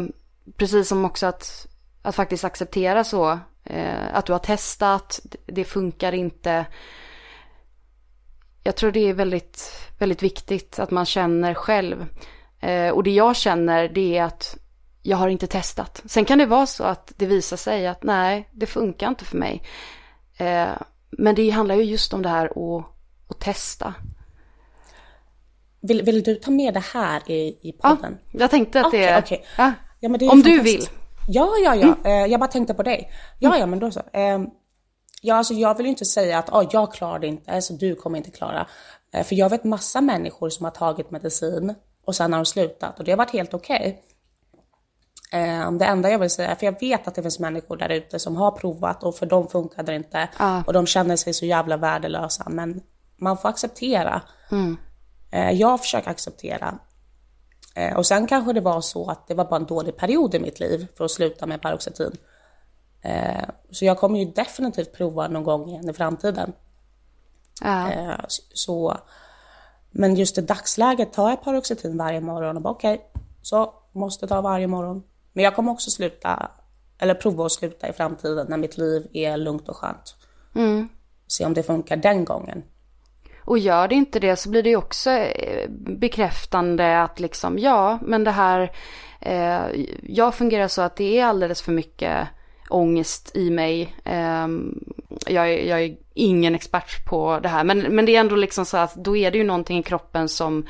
precis 0.56 0.88
som 0.88 1.04
också 1.04 1.26
att, 1.26 1.66
att 2.02 2.14
faktiskt 2.14 2.44
acceptera 2.44 3.04
så. 3.04 3.38
Eh, 3.64 4.14
att 4.16 4.26
du 4.26 4.32
har 4.32 4.38
testat, 4.38 5.20
det 5.46 5.64
funkar 5.64 6.12
inte. 6.12 6.66
Jag 8.62 8.76
tror 8.76 8.92
det 8.92 9.08
är 9.08 9.14
väldigt, 9.14 9.88
väldigt 9.98 10.22
viktigt 10.22 10.78
att 10.78 10.90
man 10.90 11.06
känner 11.06 11.54
själv. 11.54 12.06
Eh, 12.60 12.90
och 12.90 13.02
det 13.02 13.10
jag 13.10 13.36
känner 13.36 13.88
det 13.88 14.18
är 14.18 14.24
att 14.24 14.56
jag 15.02 15.16
har 15.16 15.28
inte 15.28 15.46
testat. 15.46 16.02
Sen 16.04 16.24
kan 16.24 16.38
det 16.38 16.46
vara 16.46 16.66
så 16.66 16.84
att 16.84 17.12
det 17.16 17.26
visar 17.26 17.56
sig 17.56 17.86
att 17.86 18.02
nej, 18.02 18.48
det 18.52 18.66
funkar 18.66 19.08
inte 19.08 19.24
för 19.24 19.36
mig. 19.36 19.62
Eh, 20.38 20.76
men 21.10 21.34
det 21.34 21.50
handlar 21.50 21.74
ju 21.74 21.82
just 21.82 22.14
om 22.14 22.22
det 22.22 22.28
här 22.28 22.46
att, 22.46 22.84
att 23.28 23.40
testa. 23.40 23.94
Vill, 25.80 26.02
vill, 26.02 26.22
du 26.22 26.34
ta 26.34 26.50
med 26.50 26.74
det 26.74 26.84
här 26.94 27.30
i, 27.30 27.58
i 27.62 27.72
podden? 27.72 28.18
Ja, 28.30 28.40
jag 28.40 28.50
tänkte 28.50 28.80
att 28.80 28.92
det... 28.92 29.18
Okay. 29.18 29.38
Ja. 29.56 29.72
Ja, 30.00 30.08
det 30.08 30.26
är 30.26 30.32
om 30.32 30.42
du 30.42 30.60
vill. 30.60 30.88
Ja, 31.28 31.54
ja, 31.64 31.74
ja. 31.74 31.96
Mm. 32.04 32.04
Eh, 32.04 32.30
jag 32.30 32.40
bara 32.40 32.50
tänkte 32.50 32.74
på 32.74 32.82
dig. 32.82 33.12
Ja, 33.38 33.48
mm. 33.48 33.60
ja, 33.60 33.66
men 33.66 33.78
då 33.78 33.90
så. 33.90 34.00
Eh, 34.12 34.38
ja, 35.22 35.34
alltså 35.34 35.54
jag 35.54 35.76
vill 35.76 35.86
ju 35.86 35.90
inte 35.90 36.04
säga 36.04 36.38
att 36.38 36.50
oh, 36.50 36.68
jag 36.72 36.92
klarar 36.92 37.18
det 37.18 37.26
inte, 37.26 37.62
så 37.62 37.72
du 37.72 37.94
kommer 37.94 38.18
inte 38.18 38.30
klara. 38.30 38.66
Eh, 39.12 39.24
för 39.24 39.34
jag 39.34 39.50
vet 39.50 39.64
massa 39.64 40.00
människor 40.00 40.50
som 40.50 40.64
har 40.64 40.70
tagit 40.70 41.10
medicin 41.10 41.74
och 42.04 42.16
sen 42.16 42.32
har 42.32 42.40
de 42.40 42.46
slutat 42.46 42.98
och 42.98 43.04
det 43.04 43.12
har 43.12 43.16
varit 43.16 43.30
helt 43.30 43.54
okej. 43.54 43.76
Okay. 43.76 43.94
Det 45.78 45.84
enda 45.84 46.10
jag 46.10 46.18
vill 46.18 46.30
säga, 46.30 46.56
för 46.56 46.66
jag 46.66 46.80
vet 46.80 47.08
att 47.08 47.14
det 47.14 47.22
finns 47.22 47.38
människor 47.38 47.76
där 47.76 47.88
ute 47.88 48.18
som 48.18 48.36
har 48.36 48.50
provat 48.50 49.02
och 49.02 49.16
för 49.16 49.26
dem 49.26 49.48
funkade 49.48 49.92
det 49.92 49.96
inte. 49.96 50.28
Ah. 50.36 50.62
Och 50.66 50.72
de 50.72 50.86
känner 50.86 51.16
sig 51.16 51.32
så 51.32 51.46
jävla 51.46 51.76
värdelösa. 51.76 52.46
Men 52.48 52.80
man 53.16 53.38
får 53.38 53.48
acceptera. 53.48 54.22
Mm. 54.50 54.76
Jag 55.56 55.80
försöker 55.80 56.10
acceptera. 56.10 56.78
Eh, 57.74 57.96
och 57.96 58.06
sen 58.06 58.26
kanske 58.26 58.52
det 58.52 58.60
var 58.60 58.80
så 58.80 59.10
att 59.10 59.28
det 59.28 59.34
var 59.34 59.44
bara 59.44 59.56
en 59.56 59.66
dålig 59.66 59.96
period 59.96 60.34
i 60.34 60.38
mitt 60.38 60.60
liv 60.60 60.86
för 60.96 61.04
att 61.04 61.10
sluta 61.10 61.46
med 61.46 61.62
Paroxetin. 61.62 62.16
Så 63.70 63.84
jag 63.84 63.98
kommer 63.98 64.18
ju 64.18 64.24
definitivt 64.24 64.92
prova 64.92 65.28
någon 65.28 65.44
gång 65.44 65.68
igen 65.68 65.90
i 65.90 65.92
framtiden. 65.92 66.52
Ja. 67.60 67.92
Eh, 67.92 68.24
så, 68.28 68.96
men 69.90 70.14
just 70.14 70.38
i 70.38 70.40
dagsläget 70.40 71.12
tar 71.12 71.30
jag 71.30 71.42
Paroxetin 71.42 71.98
varje 71.98 72.20
morgon 72.20 72.56
och 72.56 72.62
bara 72.62 72.72
okej, 72.72 72.94
okay, 72.94 73.22
så 73.42 73.74
måste 73.92 74.26
ta 74.26 74.40
varje 74.40 74.66
morgon. 74.66 75.02
Men 75.36 75.44
jag 75.44 75.54
kommer 75.54 75.72
också 75.72 75.90
sluta, 75.90 76.50
eller 76.98 77.14
prova 77.14 77.46
att 77.46 77.52
sluta 77.52 77.88
i 77.88 77.92
framtiden 77.92 78.46
när 78.48 78.56
mitt 78.56 78.78
liv 78.78 79.06
är 79.12 79.36
lugnt 79.36 79.68
och 79.68 79.76
skönt. 79.76 80.16
Mm. 80.54 80.88
Se 81.26 81.44
om 81.44 81.54
det 81.54 81.62
funkar 81.62 81.96
den 81.96 82.24
gången. 82.24 82.62
Och 83.40 83.58
gör 83.58 83.88
det 83.88 83.94
inte 83.94 84.20
det 84.20 84.36
så 84.36 84.50
blir 84.50 84.62
det 84.62 84.68
ju 84.68 84.76
också 84.76 85.10
eh, 85.10 85.70
bekräftande 85.70 87.02
att 87.02 87.20
liksom 87.20 87.58
ja 87.58 87.98
men 88.02 88.24
det 88.24 88.30
här 88.30 88.72
eh, 89.20 89.62
jag 90.02 90.34
fungerar 90.34 90.68
så 90.68 90.82
att 90.82 90.96
det 90.96 91.18
är 91.18 91.24
alldeles 91.24 91.62
för 91.62 91.72
mycket 91.72 92.28
ångest 92.70 93.36
i 93.36 93.50
mig. 93.50 93.94
Eh, 94.04 94.48
jag, 95.26 95.52
är, 95.52 95.68
jag, 95.68 95.82
är 95.82 95.96
ingen 96.14 96.54
expert 96.54 97.06
på 97.06 97.40
det 97.42 97.48
här 97.48 97.64
men, 97.64 97.78
men 97.78 98.06
det 98.06 98.16
är 98.16 98.20
ändå 98.20 98.36
liksom 98.36 98.66
så 98.66 98.76
att 98.76 98.94
då 98.94 99.16
är 99.16 99.30
det 99.30 99.38
ju 99.38 99.44
någonting 99.44 99.78
i 99.78 99.82
kroppen 99.82 100.28
som 100.28 100.66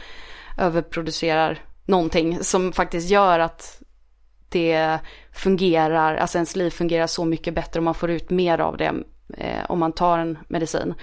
överproducerar 0.59 1.59
någonting 1.85 2.45
som 2.45 2.73
faktiskt 2.73 3.11
gör 3.11 3.39
att 3.39 3.83
det 4.49 4.99
fungerar, 5.33 6.17
alltså 6.17 6.39
ens 6.39 6.57
liv 6.57 6.71
fungerar 6.71 7.07
så 7.07 7.25
mycket 7.25 7.55
bättre 7.55 7.79
om 7.81 7.85
man 7.85 7.95
får 7.95 8.11
ut 8.11 8.31
mer 8.31 8.59
av 8.59 8.77
det 8.77 8.93
eh, 9.39 9.65
om 9.69 9.79
man 9.79 9.93
tar 9.93 10.19
en 10.19 10.39
medicin. 10.49 10.95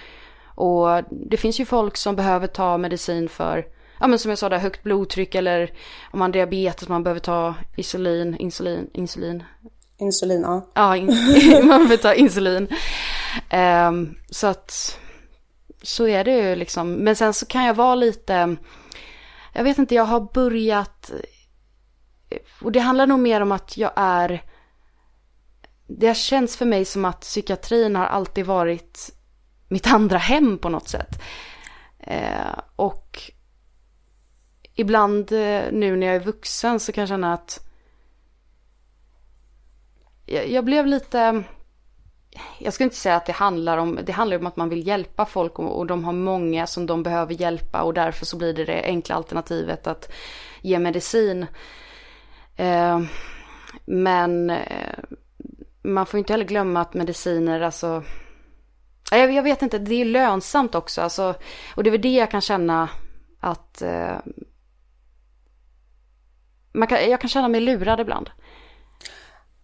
Och 0.56 0.88
det 1.10 1.38
finns 1.38 1.60
ju 1.60 1.66
folk 1.66 1.98
som 1.98 2.16
behöver 2.16 2.48
ta 2.48 2.78
medicin 2.78 3.30
för, 3.30 3.66
ja 4.00 4.08
men 4.08 4.20
som 4.20 4.30
jag 4.30 4.38
sa 4.38 4.50
där, 4.50 4.58
högt 4.58 4.84
blodtryck 4.84 5.36
eller 5.36 5.72
om 6.12 6.20
man 6.20 6.28
har 6.28 6.34
diabetes, 6.34 6.90
man 6.90 7.04
behöver 7.04 7.20
ta 7.20 7.56
insulin, 7.76 8.36
insulin, 8.38 8.90
insulin. 8.94 9.44
Insulin, 9.98 10.42
ja. 10.42 10.72
Ja, 10.74 10.98
in, 10.98 11.06
man 11.68 11.68
behöver 11.68 11.98
ta 11.98 12.14
insulin. 12.14 12.68
Um, 13.88 14.16
så 14.30 14.48
att, 14.48 15.00
så 15.82 16.08
är 16.08 16.24
det 16.24 16.50
ju 16.50 16.56
liksom. 16.56 16.94
Men 16.94 17.16
sen 17.16 17.34
så 17.34 17.46
kan 17.46 17.66
jag 17.66 17.74
vara 17.74 17.96
lite, 17.96 18.56
jag 19.54 19.64
vet 19.64 19.78
inte, 19.78 19.96
jag 19.96 20.06
har 20.06 20.34
börjat, 20.34 21.12
och 22.62 22.72
det 22.72 22.80
handlar 22.80 23.08
nog 23.08 23.20
mer 23.20 23.42
om 23.42 23.52
att 23.52 23.78
jag 23.78 23.92
är, 23.96 24.44
det 25.88 26.18
känns 26.18 26.58
för 26.58 26.66
mig 26.66 26.86
som 26.86 27.06
att 27.06 27.22
psykiatrin 27.22 27.96
har 27.96 28.06
alltid 28.06 28.46
varit 28.46 29.10
mitt 29.68 29.88
andra 29.88 30.18
hem 30.18 30.58
på 30.58 30.70
något 30.70 30.88
sätt. 30.88 31.22
Eh, 32.00 32.60
och 32.76 33.20
ibland 34.76 35.32
eh, 35.32 35.64
nu 35.72 35.96
när 35.96 36.08
jag 36.08 36.16
är 36.16 36.20
vuxen 36.20 36.80
så 36.80 36.92
kan 36.92 37.02
jag 37.02 37.10
känna 37.10 37.34
att 37.34 37.68
jag, 40.26 40.50
jag 40.50 40.66
blev 40.66 40.88
lite, 40.88 41.44
jag 42.60 42.74
ska 42.74 42.84
inte 42.84 42.96
säga 42.96 43.16
att 43.16 43.26
det 43.26 43.32
handlar 43.32 43.78
om, 43.78 44.00
det 44.04 44.12
handlar 44.12 44.38
om 44.38 44.48
att 44.48 44.56
man 44.56 44.70
vill 44.70 44.88
hjälpa 44.88 45.26
folk 45.26 45.60
och, 45.60 45.78
och 45.78 45.88
de 45.88 46.06
har 46.06 46.14
många 46.14 46.68
som 46.68 46.86
de 46.86 47.04
behöver 47.04 47.34
hjälpa 47.34 47.82
och 47.82 47.94
därför 47.94 48.26
så 48.26 48.38
blir 48.38 48.54
det 48.54 48.66
det 48.66 48.84
enkla 48.84 49.16
alternativet 49.16 49.88
att 49.88 50.12
ge 50.62 50.80
medicin. 50.80 51.46
Eh, 52.56 53.02
men 53.86 54.50
eh, 54.50 55.00
man 55.84 56.06
får 56.06 56.18
inte 56.18 56.34
heller 56.34 56.46
glömma 56.46 56.82
att 56.82 56.94
mediciner, 56.94 57.62
alltså 57.62 58.04
jag, 59.12 59.34
jag 59.34 59.44
vet 59.44 59.62
inte, 59.62 59.80
det 59.80 60.02
är 60.02 60.06
lönsamt 60.06 60.76
också. 60.76 61.02
Alltså, 61.02 61.36
och 61.76 61.84
det 61.84 61.90
är 61.90 61.92
väl 61.92 62.02
det 62.02 62.14
jag 62.14 62.32
kan 62.32 62.42
känna 62.42 62.90
att 63.40 63.82
eh, 63.82 64.18
man 66.74 66.88
kan, 66.88 67.10
jag 67.10 67.22
kan 67.22 67.30
känna 67.30 67.48
mig 67.48 67.62
lurad 67.62 68.00
ibland. 68.00 68.30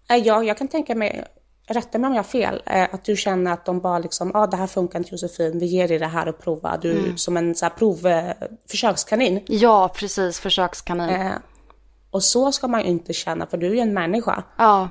Ja, 0.07 0.43
jag 0.43 0.57
kan 0.57 0.67
tänka 0.67 0.95
mig, 0.95 1.25
rätta 1.67 1.97
mig 1.97 2.07
om 2.07 2.13
jag 2.13 2.23
har 2.23 2.29
fel, 2.29 2.63
eh, 2.65 2.87
att 2.91 3.05
du 3.05 3.15
känner 3.15 3.53
att 3.53 3.65
de 3.65 3.79
bara 3.79 3.99
liksom, 3.99 4.31
ja 4.33 4.39
ah, 4.39 4.47
det 4.47 4.57
här 4.57 4.67
funkar 4.67 4.99
inte 4.99 5.11
Josefin, 5.11 5.59
vi 5.59 5.65
ger 5.65 5.87
dig 5.87 5.99
det 5.99 6.07
här 6.07 6.27
att 6.27 6.41
prova. 6.41 6.77
Du 6.77 6.99
mm. 6.99 7.17
som 7.17 7.37
en 7.37 7.55
så 7.55 7.65
här 7.65 7.69
prov, 7.69 8.07
eh, 8.07 8.33
försökskanin. 8.69 9.45
Ja, 9.47 9.93
precis, 9.95 10.39
försökskanin. 10.39 11.09
Eh, 11.09 11.31
och 12.11 12.23
så 12.23 12.51
ska 12.51 12.67
man 12.67 12.81
ju 12.81 12.87
inte 12.87 13.13
känna, 13.13 13.47
för 13.47 13.57
du 13.57 13.67
är 13.67 13.73
ju 13.73 13.79
en 13.79 13.93
människa. 13.93 14.43
Ja. 14.57 14.89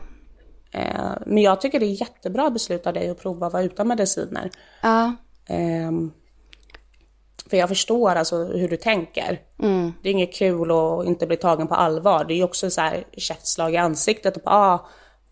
Eh, 0.73 1.13
men 1.27 1.43
jag 1.43 1.61
tycker 1.61 1.81
det 1.81 1.87
är 1.87 2.01
jättebra 2.01 2.51
beslut 2.51 2.87
av 2.87 2.93
dig 2.93 3.11
att 3.11 3.23
prova 3.23 3.47
att 3.47 3.53
vara 3.53 3.63
utan 3.63 3.89
mediciner. 3.89 4.51
Ja. 4.83 5.17
Eh, 5.49 5.93
för 7.51 7.57
jag 7.57 7.69
förstår 7.69 8.15
alltså 8.15 8.45
hur 8.45 8.69
du 8.69 8.77
tänker. 8.77 9.41
Mm. 9.63 9.93
Det 10.03 10.09
är 10.09 10.13
inget 10.13 10.35
kul 10.35 10.71
att 10.71 11.07
inte 11.07 11.27
bli 11.27 11.37
tagen 11.37 11.69
på 11.69 11.75
allvar. 11.75 12.25
Det 12.25 12.35
är 12.35 12.37
ju 12.37 12.45
också 12.45 12.71
så 12.71 12.81
här 12.81 13.05
käftslag 13.17 13.75
i 13.75 13.77
ansiktet 13.77 14.37
och 14.37 14.43
bara, 14.43 14.75
ah, 14.75 14.89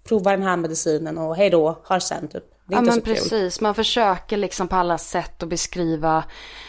prova 0.09 0.31
den 0.31 0.43
här 0.43 0.57
medicinen 0.57 1.19
och 1.19 1.37
hej 1.37 1.50
då, 1.50 1.81
har 1.85 1.99
sen 1.99 2.28
typ. 2.28 2.45
Det 2.69 2.75
är 2.75 2.76
ja, 2.76 2.78
inte 2.78 2.90
men 2.90 3.00
så 3.00 3.00
precis, 3.00 3.57
kul. 3.57 3.62
man 3.62 3.75
försöker 3.75 4.37
liksom 4.37 4.69
på 4.69 4.76
alla 4.76 4.99
sätt 4.99 5.43
att 5.43 5.49
beskriva 5.49 6.25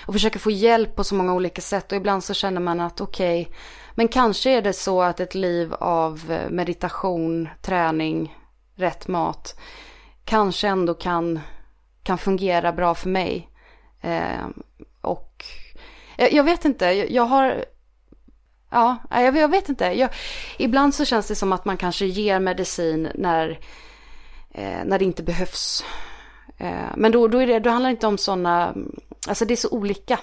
och 0.07 0.13
försöker 0.13 0.39
få 0.39 0.51
hjälp 0.51 0.95
på 0.95 1.03
så 1.03 1.15
många 1.15 1.33
olika 1.33 1.61
sätt 1.61 1.91
och 1.91 1.97
ibland 1.97 2.23
så 2.23 2.33
känner 2.33 2.61
man 2.61 2.79
att 2.79 3.01
okej, 3.01 3.41
okay, 3.41 3.55
men 3.97 4.07
kanske 4.07 4.51
är 4.51 4.61
det 4.61 4.73
så 4.73 5.01
att 5.01 5.19
ett 5.19 5.35
liv 5.35 5.73
av 5.73 6.31
eh, 6.31 6.49
meditation, 6.49 7.49
träning, 7.61 8.37
rätt 8.75 9.07
mat 9.07 9.59
kanske 10.25 10.67
ändå 10.67 10.93
kan, 10.93 11.39
kan 12.03 12.17
fungera 12.17 12.71
bra 12.71 12.95
för 12.95 13.09
mig. 13.09 13.49
Eh, 14.01 14.47
och 15.01 15.45
jag, 16.17 16.33
jag, 16.33 16.43
vet 16.43 16.65
inte, 16.65 16.85
jag, 16.85 17.11
jag 17.11 17.23
har 17.23 17.65
Ja, 18.69 18.97
jag, 19.09 19.37
jag 19.37 19.51
vet 19.51 19.69
inte. 19.69 19.85
Jag, 19.85 20.09
ibland 20.57 20.95
så 20.95 21.05
känns 21.05 21.27
det 21.27 21.35
som 21.35 21.53
att 21.53 21.65
man 21.65 21.77
kanske 21.77 22.05
ger 22.05 22.39
medicin 22.39 23.09
när, 23.15 23.59
eh, 24.51 24.85
när 24.85 24.99
det 24.99 25.05
inte 25.05 25.23
behövs. 25.23 25.83
Eh, 26.57 26.91
men 26.95 27.11
då, 27.11 27.27
då, 27.27 27.37
är 27.37 27.47
det, 27.47 27.59
då 27.59 27.69
handlar 27.69 27.89
det 27.89 27.91
inte 27.91 28.07
om 28.07 28.17
sådana, 28.17 28.75
alltså 29.27 29.45
det 29.45 29.53
är 29.53 29.55
så 29.55 29.69
olika. 29.69 30.19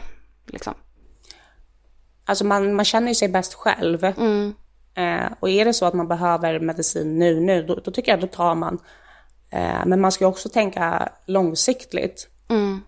Liksom 0.46 0.74
alltså 2.24 2.44
man, 2.44 2.74
man 2.74 2.84
känner 2.84 3.08
ju 3.08 3.14
sig 3.14 3.28
bäst 3.28 3.54
själv. 3.54 4.04
Mm. 4.04 4.54
Eh, 4.94 5.32
och 5.40 5.50
är 5.50 5.64
det 5.64 5.72
så 5.72 5.86
att 5.86 5.94
man 5.94 6.08
behöver 6.08 6.60
medicin 6.60 7.18
nu, 7.18 7.40
nu, 7.40 7.62
då, 7.62 7.74
då 7.74 7.90
tycker 7.90 8.12
jag 8.12 8.16
att 8.16 8.30
då 8.30 8.36
tar 8.36 8.54
man. 8.54 8.78
Eh, 9.50 9.86
men 9.86 10.00
man 10.00 10.12
ska 10.12 10.24
ju 10.24 10.28
också 10.28 10.48
tänka 10.48 11.08
långsiktigt. 11.26 12.28
Mm. 12.48 12.80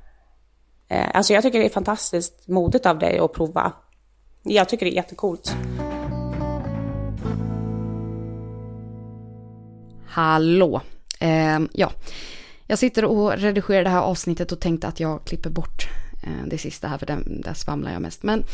Eh, 0.89 1.07
alltså 1.15 1.33
jag 1.33 1.43
tycker 1.43 1.59
det 1.59 1.65
är 1.65 1.71
fantastiskt 1.71 2.49
modigt 2.49 2.87
av 2.87 2.99
dig 2.99 3.19
att 3.19 3.33
prova. 3.33 3.73
Jag 4.43 4.69
tycker 4.69 4.87
det 4.87 4.93
är 4.93 4.97
jättecoolt. 4.97 5.57
Hallå! 10.07 10.81
Eh, 11.21 11.59
ja, 11.73 11.93
jag 12.67 12.79
sitter 12.79 13.05
och 13.05 13.33
redigerar 13.33 13.85
det 13.85 13.91
här 13.91 14.01
avsnittet 14.01 14.53
och 14.53 14.61
tänkte 14.61 14.89
att 14.89 15.01
jag 15.01 15.25
klipper 15.25 15.51
bort 15.51 15.89
eh, 16.23 16.47
det 16.47 16.59
sista 16.59 16.89
här 16.89 16.99
för 16.99 17.07
den, 17.07 17.41
där 17.41 17.55
svamlar 17.55 17.93
jag 17.93 18.03
mest. 18.03 18.23
Men 18.23 18.45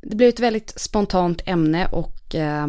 det 0.00 0.16
blev 0.16 0.28
ett 0.28 0.40
väldigt 0.40 0.80
spontant 0.80 1.42
ämne 1.46 1.86
och 1.86 2.34
eh, 2.34 2.68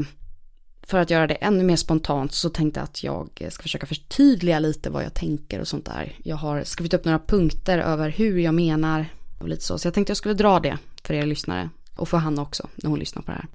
för 0.87 0.97
att 0.97 1.09
göra 1.09 1.27
det 1.27 1.33
ännu 1.33 1.63
mer 1.63 1.75
spontant 1.75 2.33
så 2.33 2.49
tänkte 2.49 2.79
jag 2.79 2.83
att 2.83 3.03
jag 3.03 3.53
ska 3.53 3.61
försöka 3.61 3.85
förtydliga 3.85 4.59
lite 4.59 4.89
vad 4.89 5.03
jag 5.03 5.13
tänker 5.13 5.59
och 5.59 5.67
sånt 5.67 5.85
där. 5.85 6.15
Jag 6.23 6.35
har 6.35 6.63
skrivit 6.63 6.93
upp 6.93 7.05
några 7.05 7.19
punkter 7.19 7.77
över 7.77 8.09
hur 8.09 8.37
jag 8.37 8.53
menar 8.53 9.05
och 9.39 9.47
lite 9.47 9.63
så. 9.63 9.77
Så 9.77 9.87
jag 9.87 9.93
tänkte 9.93 10.11
jag 10.11 10.17
skulle 10.17 10.33
dra 10.33 10.59
det 10.59 10.77
för 11.03 11.13
er 11.13 11.25
lyssnare 11.25 11.69
och 11.95 12.09
för 12.09 12.17
Hanna 12.17 12.41
också 12.41 12.67
när 12.75 12.89
hon 12.89 12.99
lyssnar 12.99 13.21
på 13.21 13.31
det 13.31 13.37
här. 13.37 13.47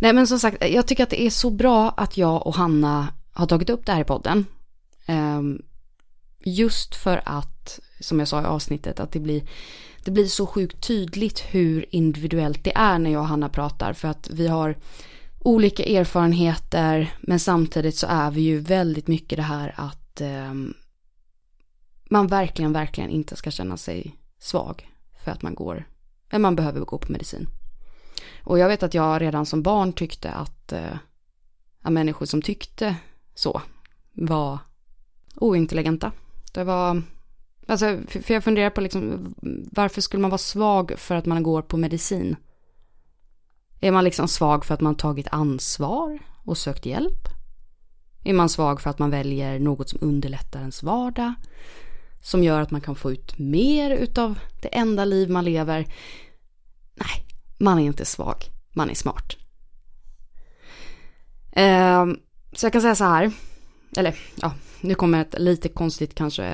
Nej 0.00 0.12
men 0.12 0.26
som 0.26 0.38
sagt, 0.38 0.64
jag 0.68 0.86
tycker 0.86 1.02
att 1.02 1.10
det 1.10 1.22
är 1.22 1.30
så 1.30 1.50
bra 1.50 1.90
att 1.96 2.16
jag 2.16 2.46
och 2.46 2.54
Hanna 2.54 3.08
har 3.32 3.46
tagit 3.46 3.70
upp 3.70 3.86
det 3.86 3.92
här 3.92 4.00
i 4.00 4.04
podden. 4.04 4.46
Ehm, 5.06 5.62
just 6.44 6.94
för 6.94 7.22
att, 7.24 7.80
som 8.00 8.18
jag 8.18 8.28
sa 8.28 8.42
i 8.42 8.44
avsnittet, 8.44 9.00
att 9.00 9.12
det 9.12 9.20
blir, 9.20 9.42
det 10.04 10.10
blir 10.10 10.26
så 10.26 10.46
sjukt 10.46 10.86
tydligt 10.86 11.40
hur 11.40 11.86
individuellt 11.90 12.64
det 12.64 12.72
är 12.76 12.98
när 12.98 13.10
jag 13.10 13.20
och 13.20 13.28
Hanna 13.28 13.48
pratar. 13.48 13.92
För 13.92 14.08
att 14.08 14.30
vi 14.30 14.48
har 14.48 14.76
olika 15.38 15.84
erfarenheter, 15.84 17.14
men 17.20 17.40
samtidigt 17.40 17.96
så 17.96 18.06
är 18.06 18.30
vi 18.30 18.40
ju 18.40 18.58
väldigt 18.58 19.08
mycket 19.08 19.36
det 19.36 19.42
här 19.42 19.74
att 19.76 20.20
eh, 20.20 20.54
man 22.10 22.26
verkligen, 22.26 22.72
verkligen 22.72 23.10
inte 23.10 23.36
ska 23.36 23.50
känna 23.50 23.76
sig 23.76 24.16
svag 24.38 24.88
för 25.24 25.30
att 25.30 25.42
man 25.42 25.54
går, 25.54 25.84
men 26.30 26.42
man 26.42 26.56
behöver 26.56 26.80
gå 26.80 26.98
på 26.98 27.12
medicin. 27.12 27.48
Och 28.44 28.58
jag 28.58 28.68
vet 28.68 28.82
att 28.82 28.94
jag 28.94 29.22
redan 29.22 29.46
som 29.46 29.62
barn 29.62 29.92
tyckte 29.92 30.30
att, 30.30 30.72
eh, 30.72 30.96
att 31.82 31.92
människor 31.92 32.26
som 32.26 32.42
tyckte 32.42 32.96
så 33.34 33.62
var 34.12 34.58
ointelligenta. 35.36 36.12
Det 36.52 36.64
var, 36.64 37.02
alltså, 37.68 37.98
för 38.08 38.34
jag 38.34 38.44
funderar 38.44 38.70
på 38.70 38.80
liksom, 38.80 39.34
varför 39.72 40.00
skulle 40.00 40.20
man 40.20 40.30
vara 40.30 40.38
svag 40.38 40.92
för 40.96 41.14
att 41.14 41.26
man 41.26 41.42
går 41.42 41.62
på 41.62 41.76
medicin? 41.76 42.36
Är 43.80 43.92
man 43.92 44.04
liksom 44.04 44.28
svag 44.28 44.64
för 44.64 44.74
att 44.74 44.80
man 44.80 44.94
tagit 44.94 45.28
ansvar 45.30 46.18
och 46.44 46.58
sökt 46.58 46.86
hjälp? 46.86 47.28
Är 48.24 48.32
man 48.32 48.48
svag 48.48 48.80
för 48.80 48.90
att 48.90 48.98
man 48.98 49.10
väljer 49.10 49.58
något 49.58 49.88
som 49.88 49.98
underlättar 50.02 50.60
ens 50.60 50.82
vardag? 50.82 51.34
Som 52.20 52.44
gör 52.44 52.60
att 52.60 52.70
man 52.70 52.80
kan 52.80 52.94
få 52.94 53.12
ut 53.12 53.38
mer 53.38 53.90
utav 53.90 54.38
det 54.62 54.68
enda 54.68 55.04
liv 55.04 55.30
man 55.30 55.44
lever? 55.44 55.86
Nej, 56.94 57.26
man 57.58 57.78
är 57.78 57.84
inte 57.84 58.04
svag, 58.04 58.36
man 58.72 58.90
är 58.90 58.94
smart. 58.94 59.36
Ehm, 61.52 62.16
så 62.52 62.66
jag 62.66 62.72
kan 62.72 62.82
säga 62.82 62.94
så 62.94 63.04
här, 63.04 63.32
eller 63.96 64.18
ja, 64.42 64.54
nu 64.80 64.94
kommer 64.94 65.20
ett 65.20 65.34
lite 65.38 65.68
konstigt 65.68 66.14
kanske, 66.14 66.44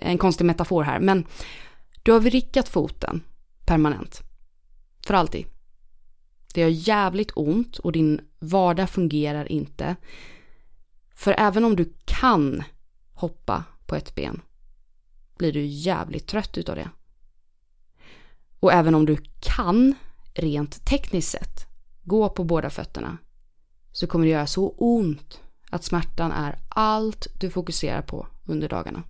en 0.00 0.18
konstig 0.18 0.44
metafor 0.44 0.82
här, 0.82 1.00
men 1.00 1.26
du 2.02 2.12
har 2.12 2.20
vrickat 2.20 2.68
foten 2.68 3.20
permanent. 3.66 4.22
För 5.06 5.14
alltid. 5.14 5.46
Det 6.54 6.60
gör 6.60 6.68
jävligt 6.68 7.30
ont 7.34 7.78
och 7.78 7.92
din 7.92 8.20
vardag 8.38 8.90
fungerar 8.90 9.52
inte. 9.52 9.96
För 11.14 11.34
även 11.38 11.64
om 11.64 11.76
du 11.76 11.92
kan 12.04 12.62
hoppa 13.12 13.64
på 13.86 13.94
ett 13.94 14.14
ben 14.14 14.40
blir 15.38 15.52
du 15.52 15.64
jävligt 15.64 16.26
trött 16.26 16.58
utav 16.58 16.76
det. 16.76 16.90
Och 18.60 18.72
även 18.72 18.94
om 18.94 19.06
du 19.06 19.16
kan, 19.40 19.94
rent 20.34 20.84
tekniskt 20.86 21.30
sett, 21.30 21.66
gå 22.02 22.28
på 22.28 22.44
båda 22.44 22.70
fötterna 22.70 23.18
så 23.92 24.06
kommer 24.06 24.24
det 24.24 24.30
göra 24.30 24.46
så 24.46 24.68
ont 24.68 25.42
att 25.70 25.84
smärtan 25.84 26.32
är 26.32 26.58
allt 26.68 27.26
du 27.38 27.50
fokuserar 27.50 28.02
på 28.02 28.26
under 28.46 28.68
dagarna. 28.68 29.02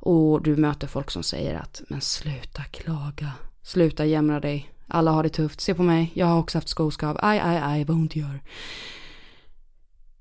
Och 0.00 0.42
du 0.42 0.56
möter 0.56 0.86
folk 0.86 1.10
som 1.10 1.22
säger 1.22 1.54
att 1.54 1.82
men 1.88 2.00
sluta 2.00 2.62
klaga, 2.62 3.32
sluta 3.62 4.04
jämra 4.04 4.40
dig, 4.40 4.72
alla 4.86 5.10
har 5.10 5.22
det 5.22 5.28
tufft, 5.28 5.60
se 5.60 5.74
på 5.74 5.82
mig, 5.82 6.10
jag 6.14 6.26
har 6.26 6.38
också 6.38 6.58
haft 6.58 6.68
skoskav, 6.68 7.18
aj, 7.22 7.38
aj, 7.38 7.60
aj, 7.62 7.84
vad 7.84 7.96
ont 7.96 8.16
gör. 8.16 8.40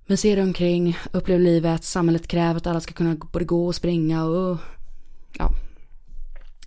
Men 0.06 0.18
se 0.18 0.36
dig 0.36 0.44
omkring, 0.44 0.98
upplev 1.12 1.40
livet, 1.40 1.84
samhället 1.84 2.28
kräver 2.28 2.56
att 2.56 2.68
alla 2.68 2.82
ska 2.82 2.94
kunna 2.94 3.16
både 3.32 3.46
gå 3.46 3.68
och 3.68 3.76
springa 3.76 4.26
och 4.26 4.58
ja, 5.38 5.52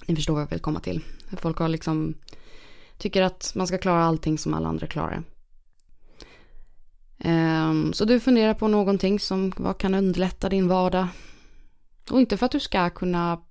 ni 0.07 0.17
förstår 0.17 0.35
vad 0.35 0.43
jag 0.43 0.51
vill 0.51 0.61
komma 0.61 0.81
till. 0.81 1.05
Folk 1.37 1.59
har 1.59 1.69
liksom, 1.69 2.15
tycker 2.99 3.23
att 3.23 3.53
man 3.55 3.67
ska 3.67 3.79
klara 3.79 4.05
allting 4.05 4.39
som 4.39 4.55
alla 4.55 4.69
andra 4.69 4.87
klarar. 4.87 5.23
Ehm, 7.25 7.93
så 7.93 8.05
du 8.05 8.21
funderar 8.21 8.55
på 8.55 8.69
någonting 8.69 9.21
som 9.21 9.53
vad 9.57 9.79
kan 9.79 9.95
underlätta 9.95 10.49
din 10.49 10.69
vardag. 10.69 11.09
Och 12.11 12.21
inte 12.21 12.37
för 12.37 12.47
att 12.47 12.53
du 12.53 12.61
ska 12.61 12.91
kunna 12.91 13.43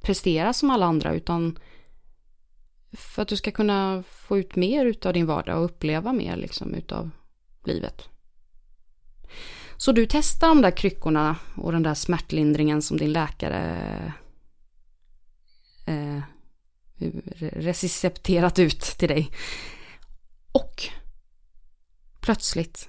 prestera 0.00 0.52
som 0.52 0.70
alla 0.70 0.86
andra 0.86 1.14
utan 1.14 1.58
för 2.92 3.22
att 3.22 3.28
du 3.28 3.36
ska 3.36 3.50
kunna 3.50 4.02
få 4.08 4.38
ut 4.38 4.56
mer 4.56 5.06
av 5.06 5.12
din 5.12 5.26
vardag 5.26 5.58
och 5.58 5.64
uppleva 5.64 6.12
mer 6.12 6.36
liksom 6.36 6.74
utav 6.74 7.10
livet. 7.64 8.08
Så 9.76 9.92
du 9.92 10.06
testar 10.10 10.48
de 10.48 10.62
där 10.62 10.70
kryckorna 10.70 11.36
och 11.56 11.72
den 11.72 11.82
där 11.82 11.94
smärtlindringen 11.94 12.82
som 12.82 12.96
din 12.96 13.12
läkare 13.12 14.12
eh, 15.86 16.22
recepterat 17.38 18.58
ut 18.58 18.80
till 18.80 19.08
dig. 19.08 19.30
Och 20.52 20.88
plötsligt 22.20 22.88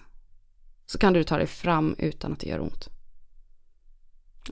så 0.90 0.98
kan 0.98 1.14
du 1.14 1.24
ta 1.24 1.38
dig 1.38 1.48
fram 1.48 1.96
utan 1.98 2.34
att 2.34 2.40
det 2.40 2.50
gör 2.50 2.60
ont. 2.60 2.90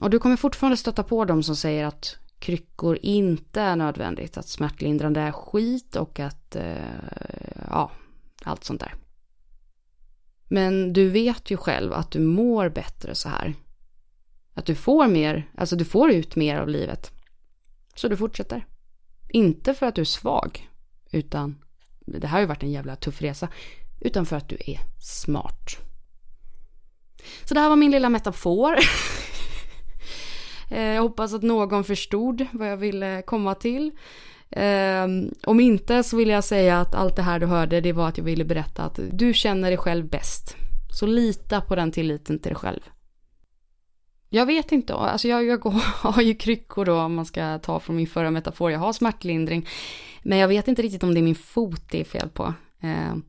Och 0.00 0.10
du 0.10 0.18
kommer 0.18 0.36
fortfarande 0.36 0.76
stöta 0.76 1.02
på 1.02 1.24
dem 1.24 1.42
som 1.42 1.56
säger 1.56 1.84
att 1.84 2.16
kryckor 2.38 2.98
inte 3.02 3.60
är 3.60 3.76
nödvändigt, 3.76 4.38
att 4.38 4.48
smärtlindrande 4.48 5.20
är 5.20 5.32
skit 5.32 5.96
och 5.96 6.20
att, 6.20 6.56
eh, 6.56 6.76
ja, 7.70 7.90
allt 8.42 8.64
sånt 8.64 8.80
där. 8.80 8.94
Men 10.48 10.92
du 10.92 11.08
vet 11.08 11.50
ju 11.50 11.56
själv 11.56 11.92
att 11.92 12.10
du 12.10 12.20
mår 12.20 12.68
bättre 12.68 13.14
så 13.14 13.28
här. 13.28 13.54
Att 14.54 14.66
du 14.66 14.74
får 14.74 15.08
mer, 15.08 15.50
alltså 15.56 15.76
du 15.76 15.84
får 15.84 16.10
ut 16.10 16.36
mer 16.36 16.56
av 16.56 16.68
livet. 16.68 17.12
Så 17.94 18.08
du 18.08 18.16
fortsätter. 18.16 18.66
Inte 19.28 19.74
för 19.74 19.86
att 19.86 19.94
du 19.94 20.00
är 20.00 20.04
svag, 20.04 20.68
utan 21.10 21.64
det 22.00 22.26
här 22.26 22.32
har 22.32 22.40
ju 22.40 22.46
varit 22.46 22.62
en 22.62 22.72
jävla 22.72 22.96
tuff 22.96 23.22
resa, 23.22 23.48
utan 24.00 24.26
för 24.26 24.36
att 24.36 24.48
du 24.48 24.56
är 24.66 24.80
smart. 25.00 25.87
Så 27.44 27.54
det 27.54 27.60
här 27.60 27.68
var 27.68 27.76
min 27.76 27.90
lilla 27.90 28.08
metafor. 28.08 28.78
Eh, 30.70 30.82
jag 30.82 31.02
hoppas 31.02 31.34
att 31.34 31.42
någon 31.42 31.84
förstod 31.84 32.46
vad 32.52 32.68
jag 32.68 32.76
ville 32.76 33.22
komma 33.22 33.54
till. 33.54 33.90
Um, 34.56 35.34
om 35.46 35.60
inte 35.60 36.02
så 36.02 36.16
vill 36.16 36.28
jag 36.28 36.44
säga 36.44 36.80
att 36.80 36.94
allt 36.94 37.16
det 37.16 37.22
här 37.22 37.38
du 37.38 37.46
hörde 37.46 37.80
det 37.80 37.92
var 37.92 38.08
att 38.08 38.18
jag 38.18 38.24
ville 38.24 38.44
berätta 38.44 38.82
att 38.82 39.00
du 39.12 39.34
känner 39.34 39.68
dig 39.68 39.78
själv 39.78 40.08
bäst. 40.08 40.56
Så 40.92 41.06
lita 41.06 41.60
på 41.60 41.74
den 41.74 41.92
tilliten 41.92 42.38
till 42.38 42.50
dig 42.50 42.56
själv. 42.56 42.80
Jag 44.30 44.46
vet 44.46 44.72
inte, 44.72 44.94
alltså 44.94 45.28
jag, 45.28 45.44
jag 45.44 45.64
har 46.02 46.22
ju 46.22 46.34
kryckor 46.34 46.84
då 46.84 47.00
om 47.00 47.14
man 47.14 47.26
ska 47.26 47.58
ta 47.58 47.80
från 47.80 47.96
min 47.96 48.06
förra 48.06 48.30
metafor. 48.30 48.70
Jag 48.70 48.78
har 48.78 48.92
smärtlindring. 48.92 49.68
Men 50.22 50.38
jag 50.38 50.48
vet 50.48 50.68
inte 50.68 50.82
riktigt 50.82 51.02
om 51.02 51.14
det 51.14 51.20
är 51.20 51.22
min 51.22 51.34
fot 51.34 51.82
det 51.90 52.00
är 52.00 52.04
fel 52.04 52.28
på. 52.28 52.54
Ehm, 52.80 53.22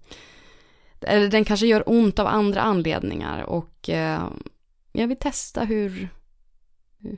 eller 1.01 1.29
den 1.29 1.45
kanske 1.45 1.67
gör 1.67 1.83
ont 1.85 2.19
av 2.19 2.27
andra 2.27 2.61
anledningar 2.61 3.43
och 3.43 3.89
eh, 3.89 4.29
jag 4.91 5.07
vill 5.07 5.17
testa 5.17 5.63
hur, 5.63 6.09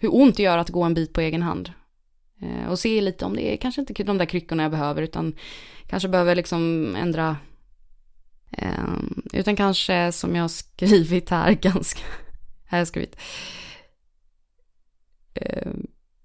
hur 0.02 0.16
ont 0.16 0.38
det 0.38 0.44
gör 0.44 0.58
att 0.58 0.70
gå 0.70 0.84
en 0.84 0.94
bit 0.94 1.14
på 1.14 1.22
egen 1.22 1.42
hand. 1.42 1.72
Eh, 2.42 2.70
och 2.70 2.80
se 2.80 3.02
lite 3.02 3.26
om 3.26 3.36
det 3.36 3.54
är 3.54 3.58
kanske 3.58 3.82
inte 3.82 4.04
de 4.04 4.18
där 4.18 4.26
kryckorna 4.26 4.64
jag 4.64 4.72
behöver 4.72 5.02
utan 5.02 5.36
kanske 5.88 6.10
behöver 6.10 6.36
liksom 6.36 6.96
ändra. 6.96 7.38
Eh, 8.52 8.96
utan 9.34 9.56
kanske 9.56 10.12
som 10.12 10.36
jag 10.36 10.44
har 10.44 10.50
skrivit 10.50 11.30
här 11.30 11.52
ganska, 11.62 12.04
här 12.66 12.72
har 12.72 12.78
jag 12.78 12.88
skrivit. 12.88 13.20
Eh, 15.34 15.72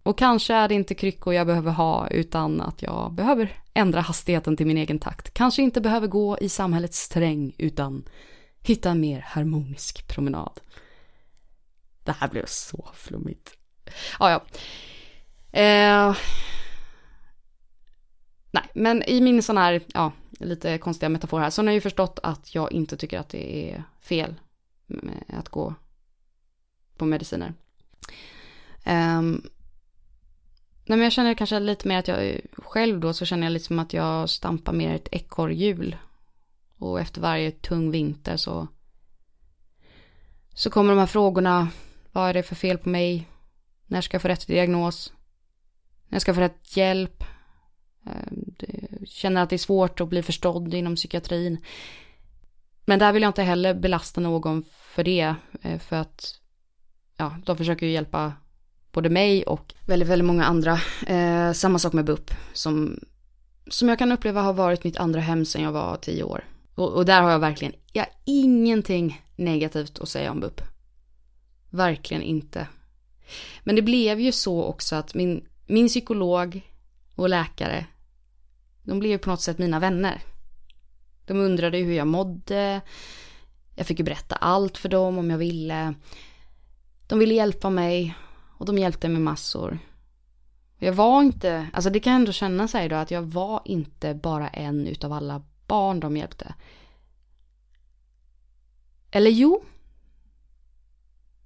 och 0.07 0.19
kanske 0.19 0.55
är 0.55 0.69
det 0.69 0.75
inte 0.75 0.95
kryckor 0.95 1.35
jag 1.35 1.47
behöver 1.47 1.73
ha 1.73 2.09
utan 2.09 2.61
att 2.61 2.83
jag 2.83 3.13
behöver 3.13 3.61
ändra 3.75 4.01
hastigheten 4.01 4.57
till 4.57 4.67
min 4.67 4.77
egen 4.77 4.99
takt. 4.99 5.35
Kanske 5.35 5.63
inte 5.63 5.81
behöver 5.81 6.07
gå 6.07 6.39
i 6.39 6.49
samhällets 6.49 6.99
sträng 6.99 7.55
utan 7.59 8.09
hitta 8.63 8.91
en 8.91 9.01
mer 9.01 9.21
harmonisk 9.21 10.09
promenad. 10.09 10.61
Det 12.05 12.13
här 12.13 12.29
blev 12.29 12.45
så 12.47 12.89
flummigt. 12.95 13.57
Ja, 14.19 14.31
ja. 14.31 14.45
Eh, 15.61 16.17
nej, 18.51 18.65
men 18.75 19.03
i 19.03 19.21
min 19.21 19.43
sån 19.43 19.59
här, 19.59 19.81
ja, 19.95 20.13
lite 20.31 20.79
konstiga 20.79 21.09
metafor 21.09 21.41
här, 21.41 21.51
så 21.51 21.63
har 21.63 21.67
jag 21.67 21.75
ju 21.75 21.81
förstått 21.81 22.19
att 22.23 22.55
jag 22.55 22.73
inte 22.73 22.97
tycker 22.97 23.19
att 23.19 23.29
det 23.29 23.71
är 23.71 23.83
fel 24.01 24.35
att 25.29 25.49
gå 25.49 25.75
på 26.97 27.05
mediciner. 27.05 27.55
Um, 28.87 29.43
nej 30.87 30.99
men 30.99 31.01
jag 31.01 31.13
känner 31.13 31.35
kanske 31.35 31.61
lite 31.61 31.89
mer 31.89 31.99
att 31.99 32.09
jag 32.09 32.41
själv 32.53 33.01
då 33.01 33.13
så 33.13 33.25
känner 33.25 33.47
jag 33.47 33.53
lite 33.53 33.65
som 33.65 33.79
att 33.79 33.93
jag 33.93 34.31
stampar 34.31 34.73
mer 34.73 34.95
ett 34.95 35.09
ekorrhjul. 35.13 35.97
Och 36.79 37.01
efter 37.01 37.21
varje 37.21 37.51
tung 37.51 37.91
vinter 37.91 38.37
så 38.37 38.69
så 40.55 40.71
kommer 40.71 40.91
de 40.91 40.99
här 40.99 41.07
frågorna. 41.07 41.69
Vad 42.13 42.29
är 42.29 42.35
det 42.35 42.43
för 42.43 42.55
fel 42.55 42.79
på 42.79 42.89
mig? 42.89 43.29
När 43.87 44.01
ska 44.01 44.15
jag 44.15 44.23
få 44.23 44.29
rätt 44.29 44.47
diagnos? 44.47 45.13
När 46.09 46.19
ska 46.19 46.29
jag 46.29 46.37
få 46.37 46.43
rätt 46.43 46.77
hjälp? 46.77 47.25
Ehm, 48.07 48.55
jag 49.01 49.09
känner 49.09 49.43
att 49.43 49.51
det 49.51 49.57
är 49.57 49.59
svårt 49.59 50.01
att 50.01 50.09
bli 50.09 50.23
förstådd 50.23 50.75
inom 50.75 50.97
psykiatrin. 50.97 51.65
Men 52.85 52.99
där 52.99 53.13
vill 53.13 53.23
jag 53.23 53.31
inte 53.31 53.43
heller 53.43 53.75
belasta 53.75 54.21
någon 54.21 54.65
för 54.71 55.05
det. 55.05 55.35
Eh, 55.63 55.79
för 55.79 55.97
att 55.97 56.41
ja, 57.17 57.37
de 57.45 57.57
försöker 57.57 57.87
ju 57.87 57.93
hjälpa 57.93 58.33
både 58.97 59.09
mig 59.09 59.43
och 59.43 59.75
väldigt, 59.85 60.09
väldigt 60.09 60.27
många 60.27 60.45
andra. 60.45 60.81
Eh, 61.07 61.53
samma 61.53 61.79
sak 61.79 61.93
med 61.93 62.05
BUP 62.05 62.31
som, 62.53 63.01
som 63.71 63.89
jag 63.89 63.99
kan 63.99 64.13
uppleva 64.13 64.41
har 64.41 64.53
varit 64.53 64.85
mitt 64.85 64.97
andra 64.97 65.21
hem 65.21 65.45
sedan 65.45 65.63
jag 65.63 65.73
var 65.73 65.97
tio 65.97 66.23
år. 66.23 66.45
Och, 66.75 66.93
och 66.93 67.05
där 67.05 67.23
har 67.23 67.31
jag 67.31 67.39
verkligen, 67.39 67.75
jag 67.93 68.03
har 68.03 68.13
ingenting 68.25 69.23
negativt 69.37 69.99
att 69.99 70.09
säga 70.09 70.31
om 70.31 70.41
BUP. 70.41 70.61
Verkligen 71.71 72.23
inte. 72.23 72.67
Men 73.65 73.77
det 73.77 73.83
blev 73.83 74.21
ju 74.21 74.33
så 74.33 74.65
också 74.65 74.97
att 74.97 75.15
min, 75.15 75.49
min 75.67 75.89
psykolog 75.89 76.61
och 77.15 77.29
läkare, 77.29 77.87
de 78.83 78.99
blev 78.99 79.13
ju 79.13 79.19
på 79.19 79.31
något 79.31 79.43
sätt 79.43 79.59
mina 79.59 79.79
vänner. 79.79 80.23
De 81.27 81.41
undrade 81.41 81.79
hur 81.79 81.95
jag 81.95 82.07
mådde. 82.07 82.81
Jag 83.75 83.87
fick 83.87 83.99
ju 83.99 84.05
berätta 84.05 84.37
allt 84.37 84.79
för 84.79 84.89
dem 84.89 85.19
om 85.19 85.31
jag 85.31 85.39
ville. 85.39 85.95
De 87.07 87.19
ville 87.19 87.35
hjälpa 87.35 87.71
mig 87.71 88.17
och 88.59 88.67
de 88.67 88.79
hjälpte 88.79 89.09
mig 89.09 89.21
massor. 89.21 89.79
Jag 90.79 90.93
var 90.93 91.23
inte, 91.23 91.69
alltså 91.73 91.91
det 91.91 92.01
kan 92.01 92.13
jag 92.13 92.21
ändå 92.21 92.33
känna 92.33 92.69
sig 92.69 92.89
då 92.89 92.97
att 92.97 93.11
jag 93.11 93.23
var 93.23 93.63
inte 93.65 94.15
bara 94.15 94.49
en 94.49 94.87
utav 94.87 95.13
alla 95.13 95.43
barn 95.67 96.01
de 96.01 96.17
hjälpte. 96.17 96.55
Eller 99.11 99.31
jo. 99.31 99.65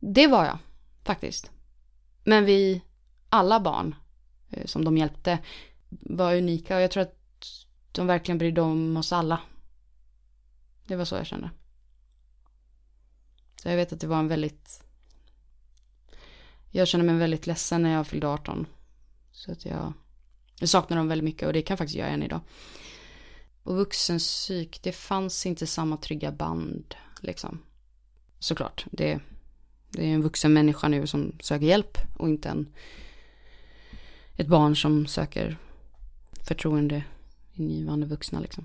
Det 0.00 0.26
var 0.26 0.44
jag 0.44 0.58
faktiskt. 1.02 1.50
Men 2.24 2.44
vi, 2.44 2.82
alla 3.28 3.60
barn 3.60 3.94
eh, 4.50 4.66
som 4.66 4.84
de 4.84 4.96
hjälpte 4.96 5.38
var 5.88 6.36
unika 6.36 6.76
och 6.76 6.82
jag 6.82 6.90
tror 6.90 7.02
att 7.02 7.16
de 7.92 8.06
verkligen 8.06 8.38
brydde 8.38 8.60
om 8.60 8.96
oss 8.96 9.12
alla. 9.12 9.40
Det 10.86 10.96
var 10.96 11.04
så 11.04 11.16
jag 11.16 11.26
kände. 11.26 11.50
Så 13.62 13.68
jag 13.68 13.76
vet 13.76 13.92
att 13.92 14.00
det 14.00 14.06
var 14.06 14.18
en 14.18 14.28
väldigt... 14.28 14.84
Jag 16.70 16.88
känner 16.88 17.04
mig 17.04 17.16
väldigt 17.16 17.46
ledsen 17.46 17.82
när 17.82 17.92
jag 17.92 18.06
fyllde 18.06 18.28
18. 18.28 18.66
Så 19.32 19.52
att 19.52 19.64
jag... 19.64 19.92
Jag 20.60 20.68
saknar 20.68 20.96
dem 20.96 21.08
väldigt 21.08 21.24
mycket 21.24 21.46
och 21.46 21.52
det 21.52 21.62
kan 21.62 21.74
jag 21.74 21.78
faktiskt 21.78 21.98
göra 21.98 22.08
än 22.08 22.22
idag. 22.22 22.40
Och 23.62 23.76
vuxenpsyk, 23.76 24.80
det 24.82 24.92
fanns 24.92 25.46
inte 25.46 25.66
samma 25.66 25.96
trygga 25.96 26.32
band 26.32 26.94
liksom. 27.20 27.62
Såklart, 28.38 28.86
det, 28.90 29.20
det 29.90 30.10
är 30.10 30.14
en 30.14 30.22
vuxen 30.22 30.52
människa 30.52 30.88
nu 30.88 31.06
som 31.06 31.32
söker 31.40 31.66
hjälp 31.66 31.98
och 32.18 32.28
inte 32.28 32.48
en, 32.48 32.72
ett 34.36 34.46
barn 34.46 34.76
som 34.76 35.06
söker 35.06 35.58
förtroende 36.46 37.04
ingivande 37.52 38.06
vuxna 38.06 38.40
liksom. 38.40 38.64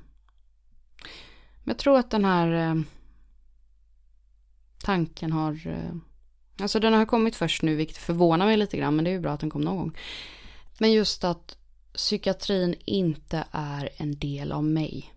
Men 1.64 1.72
jag 1.72 1.78
tror 1.78 1.98
att 1.98 2.12
den 2.12 2.26
här 2.26 2.52
eh, 2.52 2.82
tanken 4.84 5.32
har, 5.32 5.68
eh, 5.68 5.96
alltså 6.60 6.80
den 6.80 6.94
har 6.94 7.06
kommit 7.06 7.36
först 7.36 7.62
nu, 7.62 7.76
vilket 7.76 7.98
förvånar 7.98 8.46
mig 8.46 8.58
lite 8.58 8.78
grann, 8.78 8.96
men 8.96 9.06
det 9.06 9.12
är 9.12 9.14
ju 9.14 9.20
bra 9.20 9.32
att 9.32 9.40
den 9.40 9.50
kom 9.50 9.62
någon 9.62 9.78
gång. 9.78 9.98
Men 10.80 10.92
just 10.92 11.24
att 11.24 11.58
psykiatrin 11.94 12.76
inte 12.86 13.48
är 13.52 13.90
en 13.98 14.20
del 14.20 14.52
av 14.52 14.64
mig. 14.64 15.14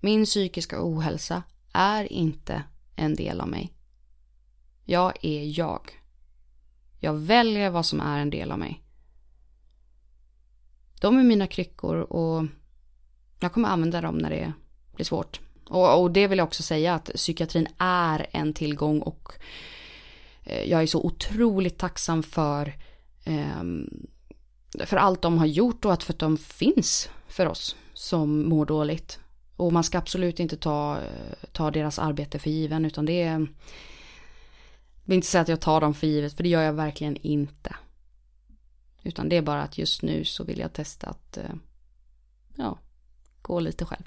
Min 0.00 0.24
psykiska 0.24 0.76
ohälsa 0.80 1.42
är 1.72 2.12
inte 2.12 2.62
en 2.96 3.14
del 3.14 3.40
av 3.40 3.48
mig. 3.48 3.72
Jag 4.84 5.24
är 5.24 5.58
jag. 5.58 6.02
Jag 7.00 7.14
väljer 7.14 7.70
vad 7.70 7.86
som 7.86 8.00
är 8.00 8.18
en 8.18 8.30
del 8.30 8.52
av 8.52 8.58
mig. 8.58 8.82
De 11.00 11.18
är 11.18 11.22
mina 11.22 11.46
kryckor 11.46 11.96
och 11.96 12.44
jag 13.40 13.52
kommer 13.52 13.68
använda 13.68 14.00
dem 14.00 14.18
när 14.18 14.30
det 14.30 14.52
blir 14.94 15.04
svårt. 15.04 15.40
Och, 15.64 16.02
och, 16.02 16.10
det 16.10 16.26
vill 16.26 16.38
jag 16.38 16.46
också 16.46 16.62
säga 16.62 16.94
att 16.94 17.04
psykiatrin 17.04 17.66
är 17.78 18.26
en 18.32 18.54
tillgång 18.54 19.00
och 19.00 19.32
Eh, 20.44 20.70
jag 20.70 20.82
är 20.82 20.86
så 20.86 21.00
otroligt 21.02 21.78
tacksam 21.78 22.22
för, 22.22 22.74
eh, 23.24 23.62
för 24.86 24.96
allt 24.96 25.22
de 25.22 25.38
har 25.38 25.46
gjort 25.46 25.84
och 25.84 25.92
att 25.92 26.02
för 26.02 26.12
att 26.12 26.18
de 26.18 26.36
finns 26.36 27.08
för 27.28 27.46
oss 27.46 27.76
som 27.94 28.48
mår 28.48 28.66
dåligt. 28.66 29.18
Och 29.56 29.72
man 29.72 29.84
ska 29.84 29.98
absolut 29.98 30.40
inte 30.40 30.56
ta, 30.56 31.00
ta 31.52 31.70
deras 31.70 31.98
arbete 31.98 32.38
för 32.38 32.50
given 32.50 32.84
utan 32.84 33.06
det 33.06 33.22
är... 33.22 33.38
Jag 35.04 35.08
vill 35.08 35.16
inte 35.16 35.26
säga 35.26 35.42
att 35.42 35.48
jag 35.48 35.60
tar 35.60 35.80
dem 35.80 35.94
för 35.94 36.06
givet 36.06 36.36
för 36.36 36.42
det 36.42 36.48
gör 36.48 36.62
jag 36.62 36.72
verkligen 36.72 37.16
inte. 37.16 37.76
Utan 39.02 39.28
det 39.28 39.36
är 39.36 39.42
bara 39.42 39.62
att 39.62 39.78
just 39.78 40.02
nu 40.02 40.24
så 40.24 40.44
vill 40.44 40.58
jag 40.58 40.72
testa 40.72 41.06
att 41.06 41.36
eh, 41.36 41.54
ja, 42.56 42.78
gå 43.42 43.60
lite 43.60 43.84
själv. 43.84 44.04